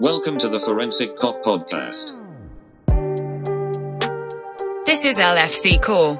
Welcome 0.00 0.38
to 0.38 0.48
the 0.48 0.58
Forensic 0.58 1.14
Kop 1.16 1.42
Podcast. 1.42 2.16
This 4.86 5.04
is 5.04 5.20
LFC 5.20 5.78
Core. 5.82 6.18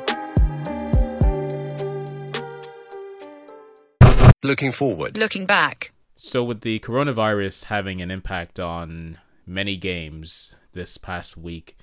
Looking 4.43 4.71
forward. 4.71 5.17
Looking 5.17 5.47
back. 5.47 5.93
So, 6.15 6.45
with 6.45 6.61
the 6.61 6.79
coronavirus 6.81 7.65
having 7.65 8.03
an 8.03 8.11
impact 8.11 8.61
on 8.61 9.17
many 9.47 9.79
games 9.79 10.55
this 10.75 10.99
past 10.99 11.39
week, 11.39 11.79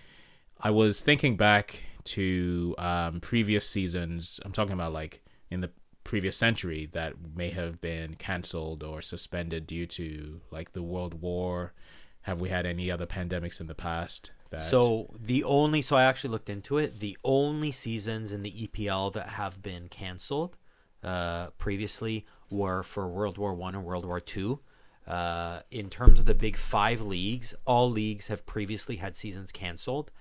I 0.61 0.69
was 0.69 1.01
thinking 1.01 1.35
back 1.35 1.81
to 2.03 2.75
um, 2.77 3.21
previous 3.21 3.67
seasons. 3.67 4.39
I'm 4.45 4.51
talking 4.51 4.73
about 4.73 4.93
like 4.93 5.23
in 5.49 5.61
the 5.61 5.71
previous 6.07 6.37
century 6.37 6.87
that 6.93 7.15
may 7.35 7.49
have 7.49 7.81
been 7.81 8.15
cancelled 8.15 8.81
or 8.81 9.01
suspended 9.01 9.67
due 9.67 9.85
to 9.85 10.39
like 10.51 10.71
the 10.71 10.81
World 10.81 11.21
War. 11.21 11.73
Have 12.21 12.39
we 12.39 12.47
had 12.47 12.65
any 12.65 12.89
other 12.89 13.05
pandemics 13.05 13.59
in 13.59 13.67
the 13.67 13.75
past? 13.75 14.31
That... 14.49 14.61
So 14.61 15.13
the 15.19 15.43
only 15.43 15.81
so 15.81 15.97
I 15.97 16.05
actually 16.05 16.29
looked 16.29 16.49
into 16.49 16.77
it. 16.77 17.01
The 17.01 17.17
only 17.25 17.73
seasons 17.73 18.31
in 18.31 18.41
the 18.41 18.51
EPL 18.51 19.13
that 19.13 19.29
have 19.29 19.61
been 19.61 19.89
canceled 19.89 20.57
uh, 21.03 21.47
previously 21.57 22.25
were 22.49 22.83
for 22.83 23.09
World 23.09 23.37
War 23.37 23.53
One 23.53 23.75
and 23.75 23.83
World 23.83 24.05
War 24.05 24.21
Two. 24.21 24.61
Uh, 25.05 25.59
in 25.71 25.89
terms 25.89 26.19
of 26.19 26.25
the 26.25 26.33
big 26.33 26.55
five 26.55 27.01
leagues, 27.01 27.53
all 27.65 27.91
leagues 27.91 28.27
have 28.27 28.45
previously 28.45 28.95
had 28.95 29.17
seasons 29.17 29.51
canceled. 29.51 30.11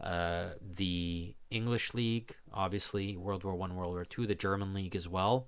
Uh, 0.00 0.48
the 0.60 1.34
English 1.50 1.94
league, 1.94 2.36
obviously 2.56 3.16
World 3.16 3.44
War 3.44 3.54
One, 3.54 3.76
World 3.76 3.92
War 3.92 4.04
Two, 4.04 4.26
the 4.26 4.34
German 4.34 4.74
league 4.74 4.96
as 4.96 5.08
well, 5.08 5.46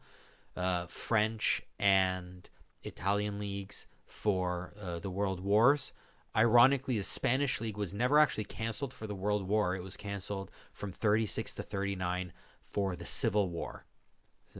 uh, 0.56 0.86
French 0.86 1.62
and 1.78 2.48
Italian 2.82 3.38
leagues 3.38 3.86
for 4.06 4.74
uh, 4.80 4.98
the 4.98 5.10
World 5.10 5.40
Wars. 5.40 5.92
Ironically, 6.36 6.98
the 6.98 7.04
Spanish 7.04 7.60
league 7.60 7.76
was 7.76 7.94
never 7.94 8.18
actually 8.18 8.44
canceled 8.44 8.92
for 8.92 9.06
the 9.06 9.14
World 9.14 9.48
War. 9.48 9.74
It 9.74 9.82
was 9.82 9.96
canceled 9.96 10.50
from 10.72 10.92
36 10.92 11.54
to 11.54 11.62
39 11.62 12.32
for 12.62 12.94
the 12.94 13.06
Civil 13.06 13.48
War. 13.48 13.86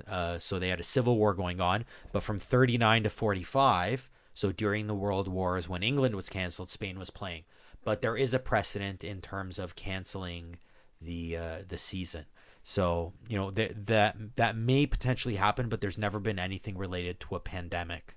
Uh, 0.07 0.39
so 0.39 0.59
they 0.59 0.69
had 0.69 0.81
a 0.81 0.85
civil 0.85 1.17
war 1.17 1.35
going 1.35 1.61
on, 1.61 1.85
but 2.13 2.23
from 2.23 2.39
39 2.39 3.05
to 3.05 3.11
45, 3.11 4.11
so 4.35 4.53
during 4.53 4.87
the 4.87 4.95
World 4.95 5.29
Wars 5.29 5.69
when 5.69 5.83
England 5.83 6.15
was 6.15 6.29
canceled, 6.29 6.71
Spain 6.71 6.99
was 6.99 7.11
playing 7.11 7.45
but 7.85 8.03
there 8.03 8.17
is 8.17 8.35
a 8.35 8.39
precedent 8.39 9.03
in 9.03 9.21
terms 9.21 9.59
of 9.59 9.75
canceling 9.75 10.59
the 11.01 11.37
uh, 11.37 11.57
the 11.67 11.79
season. 11.79 12.27
So 12.69 13.15
you 13.27 13.39
know 13.39 13.51
that 13.53 13.87
that 13.87 14.37
that 14.37 14.55
may 14.55 14.85
potentially 14.85 15.37
happen, 15.37 15.71
but 15.71 15.81
there's 15.81 15.97
never 15.97 16.21
been 16.21 16.39
anything 16.39 16.77
related 16.77 17.19
to 17.21 17.35
a 17.35 17.41
pandemic. 17.41 18.15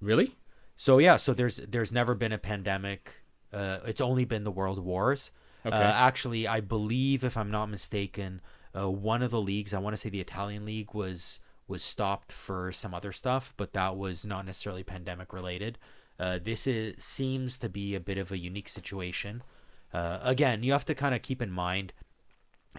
Really? 0.00 0.34
So 0.74 0.98
yeah, 0.98 1.16
so 1.16 1.32
there's 1.32 1.58
there's 1.58 1.92
never 1.92 2.16
been 2.16 2.32
a 2.32 2.38
pandemic. 2.38 3.22
Uh, 3.52 3.78
it's 3.86 4.00
only 4.00 4.24
been 4.24 4.42
the 4.42 4.50
world 4.50 4.80
wars. 4.80 5.30
Okay. 5.64 5.76
Uh, 5.76 5.80
actually, 5.80 6.48
I 6.48 6.58
believe, 6.58 7.22
if 7.22 7.36
I'm 7.36 7.52
not 7.52 7.66
mistaken, 7.66 8.40
uh, 8.76 8.90
one 8.90 9.22
of 9.22 9.30
the 9.30 9.40
leagues, 9.40 9.72
I 9.72 9.78
want 9.78 9.94
to 9.94 9.96
say 9.96 10.08
the 10.08 10.20
Italian 10.20 10.64
league, 10.64 10.94
was 10.94 11.38
was 11.68 11.84
stopped 11.84 12.32
for 12.32 12.72
some 12.72 12.94
other 12.94 13.12
stuff, 13.12 13.54
but 13.56 13.74
that 13.74 13.96
was 13.96 14.24
not 14.24 14.44
necessarily 14.44 14.82
pandemic 14.82 15.32
related. 15.32 15.78
Uh, 16.18 16.40
this 16.42 16.66
is 16.66 17.00
seems 17.00 17.60
to 17.60 17.68
be 17.68 17.94
a 17.94 18.00
bit 18.00 18.18
of 18.18 18.32
a 18.32 18.38
unique 18.38 18.68
situation. 18.68 19.44
Uh, 19.92 20.18
again, 20.22 20.62
you 20.62 20.72
have 20.72 20.84
to 20.86 20.94
kind 20.94 21.14
of 21.14 21.22
keep 21.22 21.42
in 21.42 21.50
mind, 21.50 21.92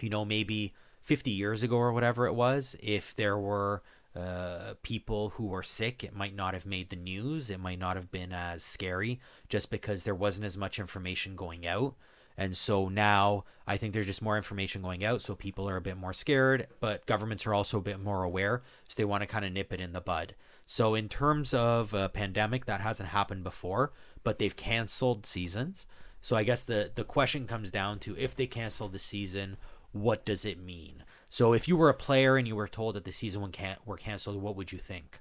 you 0.00 0.10
know, 0.10 0.24
maybe 0.24 0.74
50 1.00 1.30
years 1.30 1.62
ago 1.62 1.76
or 1.76 1.92
whatever 1.92 2.26
it 2.26 2.34
was, 2.34 2.76
if 2.80 3.14
there 3.14 3.38
were 3.38 3.82
uh, 4.16 4.74
people 4.82 5.30
who 5.30 5.46
were 5.46 5.62
sick, 5.62 6.04
it 6.04 6.14
might 6.14 6.34
not 6.34 6.54
have 6.54 6.66
made 6.66 6.90
the 6.90 6.96
news. 6.96 7.50
It 7.50 7.60
might 7.60 7.78
not 7.78 7.96
have 7.96 8.10
been 8.10 8.32
as 8.32 8.62
scary 8.62 9.20
just 9.48 9.70
because 9.70 10.04
there 10.04 10.14
wasn't 10.14 10.46
as 10.46 10.56
much 10.56 10.78
information 10.78 11.36
going 11.36 11.66
out. 11.66 11.94
And 12.36 12.56
so 12.56 12.88
now 12.88 13.44
I 13.66 13.76
think 13.76 13.92
there's 13.92 14.06
just 14.06 14.22
more 14.22 14.36
information 14.36 14.82
going 14.82 15.04
out, 15.04 15.22
so 15.22 15.34
people 15.34 15.68
are 15.68 15.76
a 15.76 15.80
bit 15.80 15.96
more 15.96 16.12
scared, 16.12 16.66
but 16.80 17.06
governments 17.06 17.46
are 17.46 17.54
also 17.54 17.78
a 17.78 17.82
bit 17.82 18.00
more 18.00 18.24
aware, 18.24 18.62
so 18.88 18.94
they 18.96 19.04
want 19.04 19.22
to 19.22 19.26
kind 19.26 19.44
of 19.44 19.52
nip 19.52 19.72
it 19.72 19.80
in 19.80 19.92
the 19.92 20.00
bud. 20.00 20.34
So 20.66 20.94
in 20.94 21.08
terms 21.08 21.54
of 21.54 21.94
a 21.94 22.08
pandemic, 22.08 22.66
that 22.66 22.80
hasn't 22.80 23.10
happened 23.10 23.44
before, 23.44 23.92
but 24.24 24.38
they've 24.38 24.56
canceled 24.56 25.26
seasons. 25.26 25.86
So 26.24 26.36
I 26.36 26.42
guess 26.42 26.64
the 26.64 26.90
the 26.94 27.04
question 27.04 27.46
comes 27.46 27.70
down 27.70 27.98
to 27.98 28.16
if 28.16 28.34
they 28.34 28.46
cancel 28.46 28.88
the 28.88 28.98
season, 28.98 29.58
what 29.92 30.24
does 30.24 30.46
it 30.46 30.58
mean? 30.58 31.04
So 31.28 31.52
if 31.52 31.68
you 31.68 31.76
were 31.76 31.90
a 31.90 31.94
player 31.94 32.38
and 32.38 32.48
you 32.48 32.56
were 32.56 32.66
told 32.66 32.94
that 32.94 33.04
the 33.04 33.12
season 33.12 33.52
can 33.52 33.76
were 33.84 33.98
canceled, 33.98 34.40
what 34.40 34.56
would 34.56 34.72
you 34.72 34.78
think? 34.78 35.20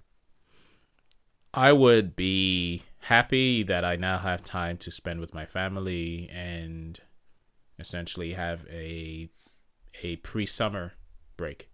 I 1.54 1.74
would 1.74 2.16
be 2.16 2.84
happy 3.00 3.64
that 3.64 3.84
I 3.84 3.98
now 3.98 4.20
have 4.20 4.46
time 4.46 4.78
to 4.78 4.92
spend 4.92 5.20
with 5.20 5.34
my 5.34 5.46
family 5.46 6.30
and 6.32 6.98
essentially 7.78 8.32
have 8.32 8.66
a 8.72 9.28
a 10.04 10.16
pre-summer 10.18 10.94
break. 11.36 11.68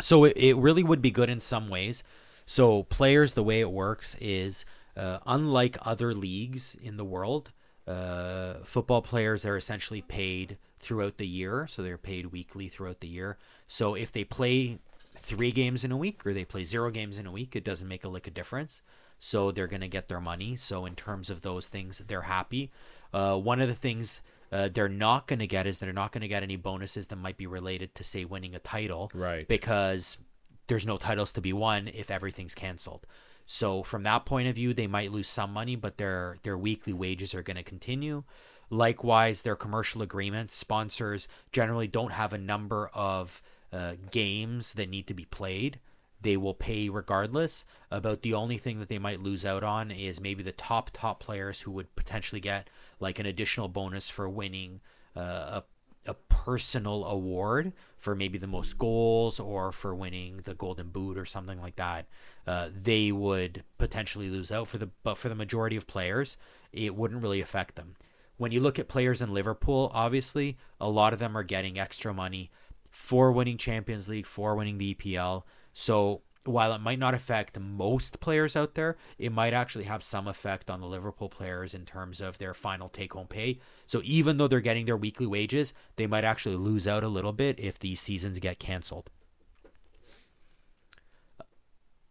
So 0.00 0.24
it, 0.24 0.36
it 0.36 0.56
really 0.56 0.82
would 0.82 1.00
be 1.00 1.12
good 1.12 1.30
in 1.30 1.38
some 1.38 1.68
ways 1.68 2.02
so 2.50 2.82
players, 2.82 3.34
the 3.34 3.44
way 3.44 3.60
it 3.60 3.70
works 3.70 4.16
is 4.20 4.64
uh, 4.96 5.20
unlike 5.24 5.78
other 5.82 6.12
leagues 6.12 6.76
in 6.82 6.96
the 6.96 7.04
world, 7.04 7.52
uh, 7.90 8.54
football 8.62 9.02
players 9.02 9.44
are 9.44 9.56
essentially 9.56 10.00
paid 10.00 10.58
throughout 10.78 11.18
the 11.18 11.26
year. 11.26 11.66
So 11.68 11.82
they're 11.82 11.98
paid 11.98 12.26
weekly 12.26 12.68
throughout 12.68 13.00
the 13.00 13.08
year. 13.08 13.36
So 13.66 13.94
if 13.94 14.12
they 14.12 14.24
play 14.24 14.78
three 15.18 15.50
games 15.50 15.84
in 15.84 15.92
a 15.92 15.96
week 15.96 16.24
or 16.24 16.32
they 16.32 16.44
play 16.44 16.64
zero 16.64 16.90
games 16.90 17.18
in 17.18 17.26
a 17.26 17.32
week, 17.32 17.56
it 17.56 17.64
doesn't 17.64 17.88
make 17.88 18.04
a 18.04 18.08
lick 18.08 18.26
of 18.26 18.34
difference. 18.34 18.80
So 19.18 19.50
they're 19.50 19.66
going 19.66 19.80
to 19.82 19.88
get 19.88 20.08
their 20.08 20.20
money. 20.20 20.56
So 20.56 20.86
in 20.86 20.94
terms 20.94 21.28
of 21.28 21.42
those 21.42 21.68
things, 21.68 22.02
they're 22.06 22.22
happy. 22.22 22.70
Uh, 23.12 23.36
one 23.36 23.60
of 23.60 23.68
the 23.68 23.74
things 23.74 24.22
uh, 24.52 24.68
they're 24.72 24.88
not 24.88 25.26
going 25.26 25.40
to 25.40 25.46
get 25.46 25.66
is 25.66 25.78
they're 25.78 25.92
not 25.92 26.12
going 26.12 26.22
to 26.22 26.28
get 26.28 26.42
any 26.42 26.56
bonuses 26.56 27.08
that 27.08 27.16
might 27.16 27.36
be 27.36 27.46
related 27.46 27.94
to 27.96 28.04
say 28.04 28.24
winning 28.24 28.54
a 28.54 28.58
title, 28.58 29.10
right? 29.14 29.46
Because 29.46 30.18
there's 30.66 30.86
no 30.86 30.96
titles 30.96 31.32
to 31.32 31.40
be 31.40 31.52
won 31.52 31.88
if 31.88 32.10
everything's 32.10 32.54
canceled. 32.54 33.06
So 33.52 33.82
from 33.82 34.04
that 34.04 34.26
point 34.26 34.46
of 34.46 34.54
view, 34.54 34.72
they 34.72 34.86
might 34.86 35.10
lose 35.10 35.28
some 35.28 35.52
money, 35.52 35.74
but 35.74 35.98
their 35.98 36.38
their 36.44 36.56
weekly 36.56 36.92
wages 36.92 37.34
are 37.34 37.42
going 37.42 37.56
to 37.56 37.64
continue. 37.64 38.22
Likewise, 38.70 39.42
their 39.42 39.56
commercial 39.56 40.02
agreements, 40.02 40.54
sponsors 40.54 41.26
generally 41.50 41.88
don't 41.88 42.12
have 42.12 42.32
a 42.32 42.38
number 42.38 42.92
of 42.94 43.42
uh, 43.72 43.94
games 44.12 44.74
that 44.74 44.88
need 44.88 45.08
to 45.08 45.14
be 45.14 45.24
played. 45.24 45.80
They 46.20 46.36
will 46.36 46.54
pay 46.54 46.88
regardless. 46.88 47.64
About 47.90 48.22
the 48.22 48.34
only 48.34 48.56
thing 48.56 48.78
that 48.78 48.88
they 48.88 49.00
might 49.00 49.20
lose 49.20 49.44
out 49.44 49.64
on 49.64 49.90
is 49.90 50.20
maybe 50.20 50.44
the 50.44 50.52
top 50.52 50.90
top 50.92 51.18
players 51.18 51.62
who 51.62 51.72
would 51.72 51.96
potentially 51.96 52.40
get 52.40 52.70
like 53.00 53.18
an 53.18 53.26
additional 53.26 53.66
bonus 53.66 54.08
for 54.08 54.28
winning 54.28 54.80
uh, 55.16 55.60
a 55.60 55.64
a 56.06 56.14
personal 56.14 57.04
award 57.04 57.72
for 57.98 58.14
maybe 58.14 58.38
the 58.38 58.46
most 58.46 58.78
goals 58.78 59.38
or 59.38 59.70
for 59.70 59.94
winning 59.94 60.40
the 60.44 60.54
golden 60.54 60.88
boot 60.88 61.18
or 61.18 61.26
something 61.26 61.60
like 61.60 61.76
that 61.76 62.06
uh, 62.46 62.68
they 62.74 63.12
would 63.12 63.62
potentially 63.76 64.30
lose 64.30 64.50
out 64.50 64.66
for 64.66 64.78
the 64.78 64.88
but 65.02 65.18
for 65.18 65.28
the 65.28 65.34
majority 65.34 65.76
of 65.76 65.86
players 65.86 66.38
it 66.72 66.94
wouldn't 66.94 67.22
really 67.22 67.40
affect 67.40 67.74
them. 67.76 67.96
When 68.38 68.52
you 68.52 68.60
look 68.60 68.78
at 68.78 68.88
players 68.88 69.20
in 69.20 69.34
liverpool 69.34 69.90
obviously 69.92 70.56
a 70.80 70.88
lot 70.88 71.12
of 71.12 71.18
them 71.18 71.36
are 71.36 71.42
getting 71.42 71.78
extra 71.78 72.14
money 72.14 72.50
for 72.90 73.30
winning 73.30 73.58
champions 73.58 74.08
league 74.08 74.26
for 74.26 74.56
winning 74.56 74.78
the 74.78 74.94
epl 74.94 75.42
so 75.74 76.22
while 76.46 76.72
it 76.72 76.80
might 76.80 76.98
not 76.98 77.14
affect 77.14 77.58
most 77.58 78.20
players 78.20 78.56
out 78.56 78.74
there, 78.74 78.96
it 79.18 79.30
might 79.30 79.52
actually 79.52 79.84
have 79.84 80.02
some 80.02 80.26
effect 80.26 80.70
on 80.70 80.80
the 80.80 80.86
Liverpool 80.86 81.28
players 81.28 81.74
in 81.74 81.84
terms 81.84 82.20
of 82.20 82.38
their 82.38 82.54
final 82.54 82.88
take 82.88 83.12
home 83.12 83.26
pay. 83.26 83.58
So 83.86 84.00
even 84.04 84.38
though 84.38 84.48
they're 84.48 84.60
getting 84.60 84.86
their 84.86 84.96
weekly 84.96 85.26
wages, 85.26 85.74
they 85.96 86.06
might 86.06 86.24
actually 86.24 86.56
lose 86.56 86.88
out 86.88 87.04
a 87.04 87.08
little 87.08 87.34
bit 87.34 87.60
if 87.60 87.78
these 87.78 88.00
seasons 88.00 88.38
get 88.38 88.58
canceled. 88.58 89.10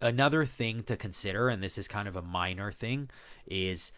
Another 0.02 0.46
thing 0.46 0.84
to 0.84 0.96
consider, 0.96 1.50
and 1.50 1.62
this 1.62 1.78
is 1.78 1.88
kind 1.88 2.08
of 2.08 2.16
a 2.16 2.22
minor 2.22 2.72
thing, 2.72 3.10
is 3.48 3.92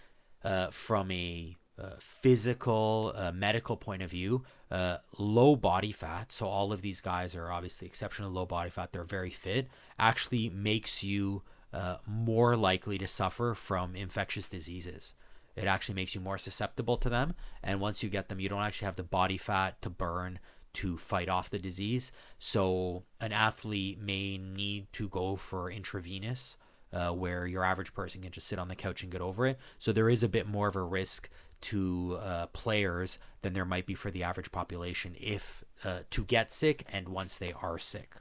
uh, 0.44 0.68
from 0.72 1.12
a 1.12 1.58
uh, 1.82 1.96
physical, 2.00 3.14
uh, 3.16 3.32
medical 3.32 3.76
point 3.76 4.02
of 4.02 4.12
view, 4.12 4.44
uh, 4.70 4.98
low 5.18 5.56
body 5.56 5.92
fat. 5.92 6.32
So 6.32 6.48
all 6.48 6.72
of 6.72 6.82
these 6.82 7.02
guys 7.02 7.36
are 7.36 7.52
obviously 7.52 7.88
exceptionally 7.88 8.34
low 8.34 8.46
body 8.46 8.70
fat. 8.70 8.92
They're 8.92 9.04
very 9.04 9.32
fit. 9.32 9.68
Actually 9.98 10.50
makes 10.50 11.02
you 11.04 11.42
uh, 11.74 11.98
more 12.06 12.56
likely 12.56 12.98
to 12.98 13.08
suffer 13.08 13.56
from 13.56 13.96
infectious 13.96 14.48
diseases. 14.48 15.14
It 15.56 15.66
actually 15.66 15.96
makes 15.96 16.16
you 16.16 16.22
more 16.22 16.38
susceptible 16.38 16.98
to 16.98 17.10
them. 17.10 17.34
And 17.64 17.80
once 17.80 18.04
you 18.04 18.10
get 18.10 18.30
them, 18.30 18.40
you 18.40 18.50
don't 18.50 18.62
actually 18.62 18.86
have 18.86 18.96
the 18.96 19.04
body 19.04 19.38
fat 19.38 19.82
to 19.82 19.90
burn 19.90 20.40
to 20.74 20.98
fight 20.98 21.30
off 21.30 21.50
the 21.50 21.60
disease. 21.60 22.12
So 22.40 23.04
an 23.20 23.34
athlete 23.34 24.00
may 24.00 24.38
need 24.38 24.92
to 24.94 25.10
go 25.10 25.36
for 25.36 25.72
intravenous. 25.72 26.58
Uh, 26.94 27.10
where 27.10 27.48
your 27.48 27.64
average 27.64 27.94
person 27.94 28.22
can 28.22 28.34
just 28.34 28.46
sit 28.46 28.60
on 28.60 28.68
the 28.68 28.76
couch 28.76 29.02
and 29.02 29.14
get 29.14 29.22
over 29.22 29.48
it. 29.48 29.58
So 29.80 29.94
there 29.94 30.10
is 30.10 30.24
a 30.24 30.28
bit 30.28 30.46
more 30.46 30.68
of 30.68 30.76
a 30.76 30.84
risk 30.84 31.30
to 31.62 32.20
uh, 32.22 32.48
players 32.48 33.18
than 33.42 33.54
there 33.54 33.66
might 33.66 33.86
be 33.86 33.96
for 33.96 34.12
the 34.12 34.24
average 34.24 34.52
population 34.52 35.16
if 35.20 35.64
uh, 35.84 36.00
to 36.10 36.24
get 36.24 36.52
sick 36.52 36.86
and 36.92 37.10
once 37.10 37.36
they 37.36 37.54
are 37.54 37.78
sick. 37.78 38.16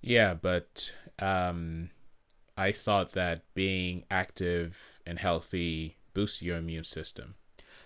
Yeah, 0.00 0.34
but 0.34 0.92
um, 1.18 1.90
I 2.56 2.72
thought 2.72 3.12
that 3.12 3.42
being 3.54 4.04
active 4.10 5.00
and 5.06 5.18
healthy 5.18 5.96
boosts 6.14 6.42
your 6.42 6.56
immune 6.56 6.84
system. 6.84 7.34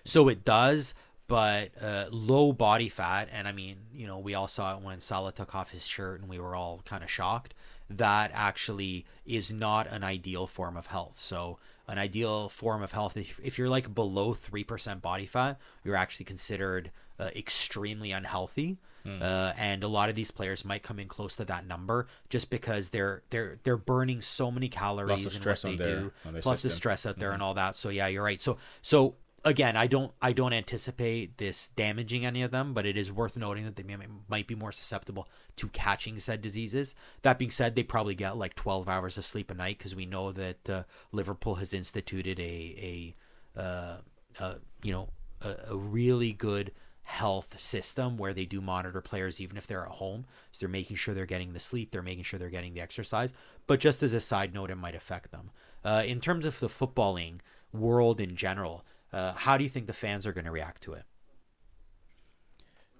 So 0.05 0.27
it 0.27 0.43
does, 0.43 0.93
but 1.27 1.71
uh, 1.81 2.05
low 2.11 2.51
body 2.51 2.89
fat, 2.89 3.29
and 3.31 3.47
I 3.47 3.51
mean, 3.51 3.77
you 3.93 4.05
know, 4.05 4.19
we 4.19 4.33
all 4.33 4.47
saw 4.47 4.75
it 4.75 4.83
when 4.83 4.99
Salah 4.99 5.31
took 5.31 5.55
off 5.55 5.71
his 5.71 5.85
shirt 5.85 6.19
and 6.19 6.29
we 6.29 6.39
were 6.39 6.55
all 6.55 6.81
kind 6.85 7.03
of 7.03 7.09
shocked. 7.09 7.53
That 7.89 8.31
actually 8.33 9.05
is 9.25 9.51
not 9.51 9.87
an 9.87 10.03
ideal 10.03 10.47
form 10.47 10.77
of 10.77 10.87
health. 10.87 11.19
So, 11.19 11.59
an 11.87 11.97
ideal 11.97 12.49
form 12.49 12.81
of 12.81 12.91
health, 12.93 13.17
if, 13.17 13.39
if 13.43 13.57
you're 13.57 13.69
like 13.69 13.93
below 13.93 14.33
3% 14.33 15.01
body 15.01 15.25
fat, 15.25 15.59
you're 15.83 15.95
actually 15.95 16.25
considered 16.25 16.91
uh, 17.19 17.29
extremely 17.35 18.11
unhealthy. 18.11 18.77
Uh, 19.05 19.51
and 19.57 19.83
a 19.83 19.87
lot 19.89 20.07
of 20.07 20.15
these 20.15 20.31
players 20.31 20.63
might 20.63 20.81
come 20.81 20.97
in 20.97 21.09
close 21.09 21.35
to 21.35 21.43
that 21.43 21.67
number 21.67 22.07
just 22.29 22.49
because 22.49 22.91
they're 22.91 23.21
they're 23.31 23.59
they're 23.63 23.75
burning 23.75 24.21
so 24.21 24.49
many 24.49 24.69
calories 24.69 25.25
stress 25.41 25.63
what 25.65 25.71
they 25.71 25.75
their- 25.77 25.99
do, 25.99 26.11
plus 26.41 26.61
the 26.61 26.69
stress 26.77 27.05
out 27.05 27.19
there 27.19 27.31
and 27.33 27.43
all 27.43 27.53
that. 27.55 27.75
So 27.75 27.89
yeah, 27.89 28.07
you're 28.07 28.23
right. 28.23 28.41
So 28.41 28.57
so 28.81 29.15
again, 29.45 29.75
I 29.75 29.87
don't 29.87 30.11
I 30.21 30.33
don't 30.33 30.53
anticipate 30.53 31.37
this 31.37 31.69
damaging 31.69 32.25
any 32.25 32.41
of 32.41 32.51
them, 32.51 32.73
but 32.73 32.85
it 32.85 32.97
is 32.97 33.11
worth 33.11 33.37
noting 33.37 33.65
that 33.65 33.75
they 33.75 33.83
may, 33.83 33.97
might 34.27 34.47
be 34.47 34.55
more 34.55 34.71
susceptible 34.71 35.27
to 35.57 35.67
catching 35.69 36.19
said 36.19 36.41
diseases. 36.41 36.95
That 37.21 37.37
being 37.37 37.51
said, 37.51 37.75
they 37.75 37.83
probably 37.83 38.15
get 38.15 38.37
like 38.37 38.55
12 38.55 38.87
hours 38.87 39.17
of 39.17 39.25
sleep 39.25 39.51
a 39.51 39.53
night 39.53 39.77
because 39.77 39.95
we 39.95 40.05
know 40.05 40.31
that 40.31 40.69
uh, 40.69 40.83
Liverpool 41.11 41.55
has 41.55 41.73
instituted 41.73 42.39
a 42.39 43.13
a 43.55 43.59
uh, 43.59 43.97
uh, 44.39 44.55
you 44.81 44.91
know 44.91 45.09
a, 45.41 45.55
a 45.71 45.77
really 45.77 46.33
good 46.33 46.71
health 47.05 47.59
system 47.59 48.15
where 48.15 48.33
they 48.33 48.45
do 48.45 48.61
monitor 48.61 49.01
players 49.01 49.41
even 49.41 49.57
if 49.57 49.67
they're 49.67 49.85
at 49.85 49.91
home. 49.93 50.25
So 50.51 50.59
they're 50.61 50.69
making 50.69 50.97
sure 50.97 51.13
they're 51.13 51.25
getting 51.25 51.53
the 51.53 51.59
sleep 51.59 51.91
they're 51.91 52.01
making 52.01 52.23
sure 52.23 52.39
they're 52.39 52.49
getting 52.49 52.73
the 52.73 52.81
exercise. 52.81 53.33
But 53.67 53.81
just 53.81 54.01
as 54.03 54.13
a 54.13 54.21
side 54.21 54.53
note 54.53 54.71
it 54.71 54.75
might 54.75 54.95
affect 54.95 55.31
them. 55.31 55.51
Uh, 55.83 56.03
in 56.05 56.21
terms 56.21 56.45
of 56.45 56.59
the 56.61 56.69
footballing 56.69 57.39
world 57.73 58.21
in 58.21 58.35
general 58.35 58.85
uh, 59.13 59.33
how 59.33 59.57
do 59.57 59.63
you 59.63 59.69
think 59.69 59.87
the 59.87 59.93
fans 59.93 60.27
are 60.27 60.33
going 60.33 60.45
to 60.45 60.51
react 60.51 60.83
to 60.83 60.93
it 60.93 61.05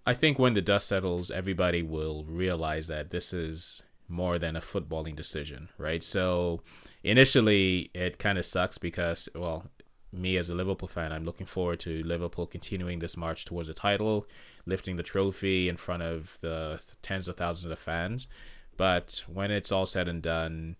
I 0.05 0.13
think 0.13 0.37
when 0.37 0.53
the 0.53 0.61
dust 0.61 0.87
settles, 0.87 1.31
everybody 1.31 1.81
will 1.81 2.25
realize 2.25 2.87
that 2.87 3.11
this 3.11 3.31
is 3.31 3.83
more 4.09 4.37
than 4.37 4.55
a 4.55 4.61
footballing 4.61 5.15
decision, 5.15 5.69
right? 5.77 6.03
So 6.03 6.61
initially, 7.03 7.89
it 7.93 8.19
kind 8.19 8.37
of 8.37 8.45
sucks 8.45 8.77
because, 8.77 9.29
well, 9.33 9.71
me 10.11 10.35
as 10.35 10.49
a 10.49 10.55
Liverpool 10.55 10.89
fan, 10.89 11.13
I'm 11.13 11.23
looking 11.23 11.47
forward 11.47 11.79
to 11.81 12.03
Liverpool 12.03 12.45
continuing 12.45 12.99
this 12.99 13.15
march 13.15 13.45
towards 13.45 13.69
the 13.69 13.73
title, 13.73 14.27
lifting 14.65 14.97
the 14.97 15.03
trophy 15.03 15.69
in 15.69 15.77
front 15.77 16.03
of 16.03 16.37
the 16.41 16.83
tens 17.01 17.29
of 17.29 17.37
thousands 17.37 17.71
of 17.71 17.79
fans. 17.79 18.27
But 18.75 19.23
when 19.27 19.51
it's 19.51 19.71
all 19.71 19.85
said 19.85 20.09
and 20.09 20.21
done, 20.21 20.75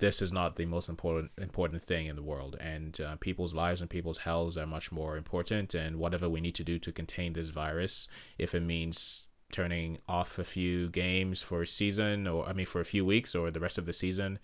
this 0.00 0.20
is 0.20 0.32
not 0.32 0.56
the 0.56 0.66
most 0.66 0.88
important 0.88 1.30
important 1.38 1.82
thing 1.82 2.06
in 2.06 2.16
the 2.16 2.22
world, 2.22 2.56
and 2.58 3.00
uh, 3.00 3.16
people's 3.16 3.54
lives 3.54 3.80
and 3.80 3.88
people's 3.88 4.18
healths 4.18 4.56
are 4.56 4.66
much 4.66 4.90
more 4.90 5.16
important. 5.16 5.74
And 5.74 5.96
whatever 5.96 6.28
we 6.28 6.40
need 6.40 6.56
to 6.56 6.64
do 6.64 6.78
to 6.80 6.90
contain 6.90 7.34
this 7.34 7.50
virus, 7.50 8.08
if 8.36 8.54
it 8.54 8.62
means 8.62 9.26
turning 9.52 9.98
off 10.08 10.38
a 10.38 10.44
few 10.44 10.88
games 10.88 11.42
for 11.42 11.62
a 11.62 11.66
season, 11.66 12.26
or 12.26 12.46
I 12.46 12.52
mean 12.52 12.66
for 12.66 12.80
a 12.80 12.84
few 12.84 13.04
weeks 13.04 13.34
or 13.34 13.50
the 13.50 13.60
rest 13.60 13.78
of 13.78 13.86
the 13.86 13.92
season, 13.92 14.38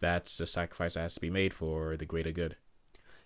that's 0.00 0.40
a 0.40 0.46
sacrifice 0.46 0.94
that 0.94 1.00
has 1.00 1.14
to 1.14 1.20
be 1.20 1.30
made 1.30 1.54
for 1.54 1.96
the 1.96 2.06
greater 2.06 2.32
good. 2.32 2.56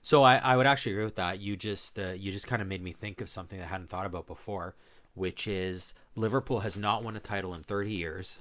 So 0.02 0.22
I, 0.22 0.36
I 0.36 0.56
would 0.56 0.66
actually 0.66 0.92
agree 0.92 1.04
with 1.04 1.16
that. 1.16 1.38
You 1.40 1.56
just 1.56 1.98
uh, 1.98 2.12
you 2.16 2.32
just 2.32 2.46
kind 2.46 2.60
of 2.60 2.68
made 2.68 2.82
me 2.82 2.92
think 2.92 3.20
of 3.20 3.28
something 3.28 3.58
that 3.58 3.66
I 3.66 3.68
hadn't 3.68 3.88
thought 3.88 4.06
about 4.06 4.26
before, 4.26 4.74
which 5.14 5.46
is 5.46 5.94
Liverpool 6.16 6.60
has 6.60 6.76
not 6.76 7.04
won 7.04 7.16
a 7.16 7.20
title 7.20 7.54
in 7.54 7.62
30 7.62 7.92
years, 7.92 8.38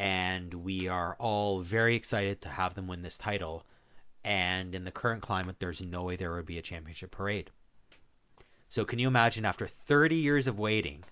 and 0.00 0.54
we 0.54 0.88
are 0.88 1.14
all 1.18 1.60
very 1.60 1.94
excited 1.94 2.40
to 2.40 2.48
have 2.48 2.72
them 2.72 2.88
win 2.88 3.02
this 3.02 3.18
title. 3.18 3.66
And 4.24 4.74
in 4.74 4.84
the 4.84 4.90
current 4.90 5.20
climate, 5.20 5.56
there's 5.58 5.82
no 5.82 6.04
way 6.04 6.16
there 6.16 6.32
would 6.32 6.46
be 6.46 6.56
a 6.56 6.62
championship 6.62 7.10
parade. 7.10 7.50
So 8.70 8.86
can 8.86 8.98
you 8.98 9.08
imagine 9.08 9.44
after 9.44 9.66
30 9.66 10.16
years 10.16 10.46
of 10.46 10.58
waiting, 10.58 11.04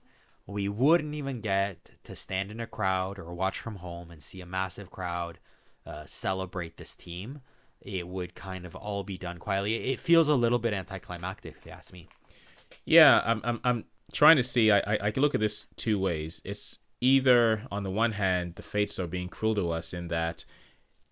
we 0.47 0.71
wouldn't 0.71 1.15
even 1.15 1.43
get 1.43 1.91
to 2.05 2.17
stand 2.17 2.51
in 2.51 2.61
a 2.61 2.67
crowd 2.67 3.19
or 3.19 3.35
watch 3.35 3.61
from 3.61 3.77
home 3.77 4.11
and 4.11 4.23
see 4.23 4.41
a 4.41 4.47
massive 4.47 4.91
crowd 4.91 5.39
uh, 5.85 6.07
celebrate 6.07 6.79
this 6.79 6.97
team? 6.97 7.43
It 7.83 8.09
would 8.09 8.35
kind 8.35 8.65
of 8.65 8.75
all 8.75 9.05
be 9.05 9.19
done 9.19 9.37
quietly. 9.37 9.93
It 9.93 10.01
feels 10.01 10.29
a 10.29 10.35
little 10.35 10.59
bit 10.59 10.73
anticlimactic, 10.73 11.57
if 11.59 11.67
you 11.67 11.73
ask 11.73 11.93
me. 11.93 12.09
Yeah, 12.87 13.23
I'm 13.25 13.41
I'm 13.45 13.61
I'm 13.65 13.85
trying 14.13 14.37
to 14.37 14.43
see. 14.43 14.71
I, 14.71 14.79
I 14.79 14.99
I 15.03 15.11
can 15.11 15.23
look 15.23 15.35
at 15.35 15.41
this 15.41 15.69
two 15.77 15.99
ways. 15.99 16.43
It's 16.45 16.79
either 17.01 17.63
on 17.71 17.83
the 17.83 17.91
one 17.91 18.13
hand, 18.13 18.57
the 18.57 18.63
fates 18.63 18.99
are 18.99 19.07
being 19.07 19.29
cruel 19.29 19.55
to 19.55 19.71
us 19.71 19.93
in 19.93 20.09
that 20.09 20.45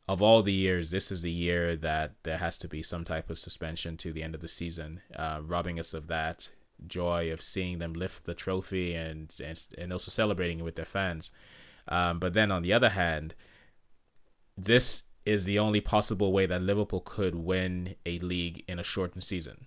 of 0.09 0.23
all 0.23 0.43
the 0.43 0.53
years, 0.53 0.91
this 0.91 1.11
is 1.11 1.23
the 1.23 1.33
year 1.33 1.75
that 1.75 2.15
there 2.23 2.39
has 2.39 2.59
to 2.59 2.69
be 2.69 2.83
some 2.83 3.05
type 3.05 3.29
of 3.29 3.39
suspension 3.39 3.97
to 3.97 4.13
the 4.13 4.23
end 4.23 4.37
of 4.37 4.41
the 4.41 4.49
season, 4.49 5.01
uh, 5.17 5.41
robbing 5.43 5.81
us 5.81 5.93
of 5.95 6.07
that 6.07 6.49
joy 6.87 7.33
of 7.33 7.41
seeing 7.41 7.79
them 7.79 7.95
lift 7.95 8.27
the 8.27 8.35
trophy 8.35 8.95
and 8.95 9.35
and, 9.43 9.65
and 9.79 9.93
also 9.93 10.11
celebrating 10.11 10.61
it 10.61 10.63
with 10.63 10.77
their 10.77 10.85
fans. 10.85 11.31
Um, 11.89 12.19
but 12.19 12.35
then 12.35 12.53
on 12.53 12.63
the 12.63 12.73
other 12.73 12.91
hand, 12.91 13.35
this 14.57 15.05
is 15.25 15.45
the 15.45 15.59
only 15.59 15.81
possible 15.81 16.33
way 16.33 16.47
that 16.47 16.63
Liverpool 16.63 17.01
could 17.01 17.35
win 17.35 17.97
a 18.05 18.19
league 18.21 18.65
in 18.69 18.79
a 18.79 18.85
shortened 18.85 19.25
season, 19.25 19.67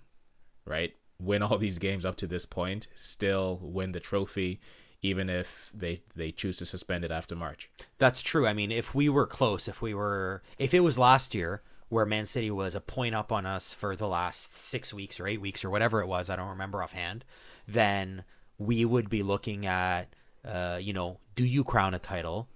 right? 0.64 0.94
Win 1.18 1.42
all 1.42 1.58
these 1.58 1.78
games 1.78 2.06
up 2.06 2.16
to 2.16 2.26
this 2.26 2.46
point, 2.46 2.86
still 2.94 3.58
win 3.62 3.92
the 3.92 4.00
trophy, 4.00 4.60
even 5.02 5.30
if 5.30 5.70
they 5.74 6.00
they 6.14 6.30
choose 6.30 6.58
to 6.58 6.66
suspend 6.66 7.04
it 7.04 7.10
after 7.10 7.34
March. 7.34 7.70
That's 7.98 8.22
true. 8.22 8.46
I 8.46 8.52
mean, 8.52 8.70
if 8.70 8.94
we 8.94 9.08
were 9.08 9.26
close, 9.26 9.68
if 9.68 9.80
we 9.80 9.94
were, 9.94 10.42
if 10.58 10.74
it 10.74 10.80
was 10.80 10.98
last 10.98 11.34
year 11.34 11.62
where 11.88 12.06
Man 12.06 12.26
City 12.26 12.50
was 12.50 12.74
a 12.74 12.80
point 12.80 13.14
up 13.14 13.32
on 13.32 13.46
us 13.46 13.74
for 13.74 13.96
the 13.96 14.06
last 14.06 14.56
six 14.56 14.94
weeks 14.94 15.18
or 15.18 15.26
eight 15.26 15.40
weeks 15.40 15.64
or 15.64 15.70
whatever 15.70 16.00
it 16.00 16.06
was, 16.06 16.30
I 16.30 16.36
don't 16.36 16.48
remember 16.48 16.82
offhand, 16.82 17.24
then 17.66 18.24
we 18.58 18.84
would 18.84 19.10
be 19.10 19.22
looking 19.22 19.66
at, 19.66 20.14
uh, 20.44 20.78
you 20.80 20.92
know, 20.92 21.18
do 21.34 21.44
you 21.44 21.64
crown 21.64 21.94
a 21.94 21.98
title? 21.98 22.48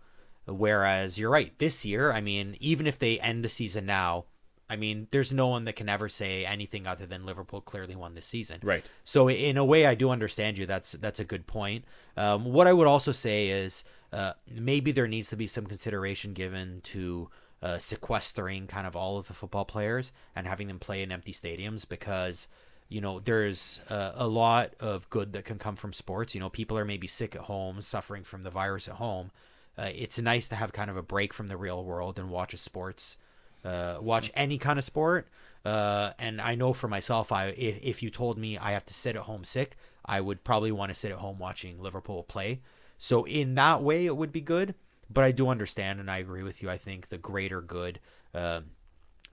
Whereas 0.47 1.19
you're 1.19 1.31
right, 1.31 1.59
this 1.59 1.85
year, 1.85 2.13
I 2.13 2.21
mean, 2.21 2.57
even 2.61 2.87
if 2.87 2.99
they 2.99 3.19
end 3.19 3.45
the 3.45 3.49
season 3.49 3.87
now, 3.87 4.27
I 4.75 4.77
mean, 4.77 5.07
there's 5.13 5.33
no 5.33 5.47
one 5.47 5.67
that 5.67 5.77
can 5.77 5.89
ever 5.89 6.09
say 6.09 6.45
anything 6.45 6.85
other 6.85 7.07
than 7.07 7.25
Liverpool 7.25 7.61
clearly 7.61 7.95
won 7.95 8.15
this 8.15 8.27
season. 8.27 8.59
Right. 8.61 8.91
So 9.05 9.31
in 9.31 9.57
a 9.57 9.65
way, 9.65 9.87
I 9.87 9.95
do 9.95 10.11
understand 10.11 10.59
you. 10.59 10.67
That's 10.67 10.93
that's 10.93 11.21
a 11.21 11.25
good 11.25 11.47
point. 11.47 11.85
Um, 12.17 12.45
what 12.47 12.67
I 12.67 12.73
would 12.73 12.89
also 12.89 13.13
say 13.13 13.51
is 13.51 13.85
uh, 14.13 14.33
maybe 14.53 14.91
there 14.91 15.07
needs 15.07 15.31
to 15.31 15.37
be 15.37 15.47
some 15.47 15.67
consideration 15.67 16.33
given 16.33 16.81
to 16.87 17.31
uh, 17.63 17.79
sequestering 17.79 18.67
kind 18.67 18.85
of 18.85 18.97
all 18.97 19.17
of 19.17 19.29
the 19.29 19.33
football 19.33 19.65
players 19.65 20.11
and 20.35 20.49
having 20.49 20.67
them 20.67 20.81
play 20.81 21.03
in 21.03 21.13
empty 21.13 21.33
stadiums 21.33 21.89
because 21.89 22.49
you 22.89 23.01
know 23.01 23.21
there's 23.21 23.81
uh, 23.89 24.11
a 24.17 24.27
lot 24.27 24.75
of 24.81 25.09
good 25.09 25.33
that 25.35 25.45
can 25.45 25.59
come 25.59 25.77
from 25.77 25.93
sports. 25.93 26.35
You 26.35 26.41
know, 26.41 26.51
people 26.51 26.77
are 26.77 26.85
maybe 26.85 27.07
sick 27.07 27.37
at 27.37 27.43
home, 27.43 27.81
suffering 27.81 28.25
from 28.25 28.43
the 28.43 28.51
virus 28.51 28.89
at 28.89 28.97
home. 28.97 29.31
Uh, 29.79 29.91
it's 29.95 30.19
nice 30.19 30.49
to 30.49 30.57
have 30.57 30.73
kind 30.73 30.91
of 30.91 30.97
a 30.97 31.03
break 31.03 31.33
from 31.33 31.47
the 31.47 31.57
real 31.57 31.85
world 31.85 32.19
and 32.19 32.29
watch 32.29 32.55
a 32.55 32.57
sports 32.57 33.17
uh, 33.65 33.99
watch 34.01 34.31
any 34.35 34.59
kind 34.59 34.79
of 34.79 34.85
sport. 34.85 35.29
Uh, 35.65 36.13
and 36.19 36.41
I 36.41 36.55
know 36.55 36.73
for 36.73 36.89
myself, 36.89 37.33
I 37.33 37.47
if, 37.49 37.79
if 37.83 38.03
you 38.03 38.11
told 38.11 38.39
me 38.39 38.59
I 38.59 38.73
have 38.73 38.85
to 38.87 38.95
sit 38.95 39.17
at 39.17 39.23
home 39.23 39.45
sick, 39.45 39.77
I 40.05 40.21
would 40.21 40.45
probably 40.45 40.73
want 40.73 40.91
to 40.91 40.99
sit 40.99 41.11
at 41.11 41.19
home 41.19 41.39
watching 41.39 41.81
Liverpool 41.81 42.23
play. 42.23 42.61
So 42.99 43.25
in 43.25 43.55
that 43.55 43.83
way, 43.83 44.07
it 44.07 44.17
would 44.17 44.33
be 44.33 44.41
good. 44.41 44.75
But 45.11 45.25
I 45.25 45.33
do 45.33 45.49
understand, 45.49 46.01
and 46.01 46.11
I 46.11 46.19
agree 46.19 46.43
with 46.43 46.63
you. 46.63 46.71
I 46.71 46.79
think 46.79 47.09
the 47.09 47.19
greater 47.19 47.61
good 47.61 48.01
um 48.35 48.71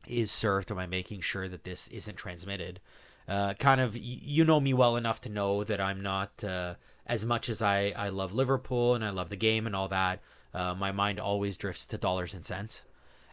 is 0.08 0.32
served 0.32 0.74
by 0.74 0.86
making 0.86 1.22
sure 1.22 1.48
that 1.48 1.64
this 1.64 1.88
isn't 1.90 2.16
transmitted. 2.16 2.80
Uh, 3.28 3.54
kind 3.54 3.80
of, 3.80 3.96
you 3.96 4.44
know 4.44 4.60
me 4.60 4.74
well 4.74 4.98
enough 4.98 5.22
to 5.22 5.30
know 5.30 5.64
that 5.64 5.80
I'm 5.80 6.02
not 6.02 6.44
uh, 6.44 6.76
as 7.06 7.26
much 7.26 7.50
as 7.50 7.62
I 7.62 7.94
I 7.96 8.10
love 8.10 8.34
Liverpool 8.34 8.96
and 8.96 9.06
I 9.06 9.10
love 9.10 9.30
the 9.30 9.36
game 9.36 9.68
and 9.68 9.76
all 9.76 9.88
that. 9.90 10.22
Uh, 10.54 10.74
my 10.74 10.92
mind 10.92 11.20
always 11.20 11.56
drifts 11.56 11.86
to 11.88 11.98
dollars 11.98 12.34
and 12.34 12.46
cents. 12.46 12.82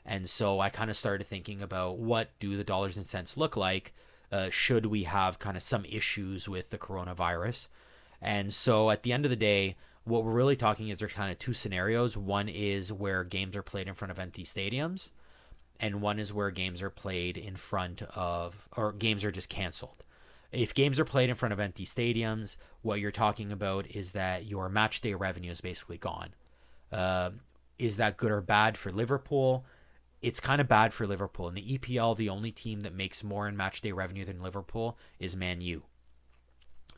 And 0.08 0.28
so 0.28 0.58
I 0.58 0.70
kind 0.70 0.88
of 0.88 0.96
started 0.96 1.26
thinking 1.26 1.60
about 1.60 1.98
what 1.98 2.30
do 2.40 2.56
the 2.56 2.64
dollars 2.64 2.96
and 2.96 3.04
cents 3.04 3.36
look 3.36 3.58
like 3.58 3.92
uh, 4.32 4.48
should 4.48 4.86
we 4.86 5.04
have 5.04 5.38
kind 5.38 5.54
of 5.54 5.62
some 5.62 5.84
issues 5.84 6.48
with 6.48 6.70
the 6.70 6.78
coronavirus. 6.78 7.68
And 8.20 8.52
so 8.54 8.90
at 8.90 9.02
the 9.02 9.12
end 9.12 9.26
of 9.26 9.30
the 9.30 9.36
day, 9.36 9.76
what 10.04 10.24
we're 10.24 10.32
really 10.32 10.56
talking 10.56 10.88
is 10.88 10.98
there's 10.98 11.12
kind 11.12 11.30
of 11.30 11.38
two 11.38 11.52
scenarios. 11.52 12.16
One 12.16 12.48
is 12.48 12.90
where 12.90 13.22
games 13.22 13.54
are 13.54 13.62
played 13.62 13.86
in 13.86 13.92
front 13.92 14.10
of 14.10 14.18
empty 14.18 14.44
stadiums, 14.44 15.10
and 15.78 16.00
one 16.00 16.18
is 16.18 16.32
where 16.32 16.50
games 16.50 16.80
are 16.80 16.90
played 16.90 17.36
in 17.36 17.56
front 17.56 18.00
of, 18.14 18.66
or 18.74 18.92
games 18.92 19.24
are 19.24 19.30
just 19.30 19.50
canceled. 19.50 20.04
If 20.50 20.72
games 20.72 20.98
are 20.98 21.04
played 21.04 21.28
in 21.28 21.36
front 21.36 21.52
of 21.52 21.60
empty 21.60 21.84
stadiums, 21.84 22.56
what 22.80 23.00
you're 23.00 23.10
talking 23.10 23.52
about 23.52 23.86
is 23.88 24.12
that 24.12 24.46
your 24.46 24.70
match 24.70 25.02
day 25.02 25.12
revenue 25.12 25.50
is 25.50 25.60
basically 25.60 25.98
gone. 25.98 26.30
Uh, 26.90 27.30
is 27.78 27.98
that 27.98 28.16
good 28.16 28.30
or 28.30 28.40
bad 28.40 28.78
for 28.78 28.90
Liverpool? 28.90 29.66
It's 30.20 30.40
kind 30.40 30.60
of 30.60 30.68
bad 30.68 30.92
for 30.92 31.06
Liverpool. 31.06 31.48
In 31.48 31.54
the 31.54 31.78
EPL, 31.78 32.16
the 32.16 32.28
only 32.28 32.50
team 32.50 32.80
that 32.80 32.94
makes 32.94 33.22
more 33.22 33.46
in 33.46 33.56
match 33.56 33.80
day 33.80 33.92
revenue 33.92 34.24
than 34.24 34.42
Liverpool 34.42 34.98
is 35.18 35.36
Man 35.36 35.60
U. 35.60 35.84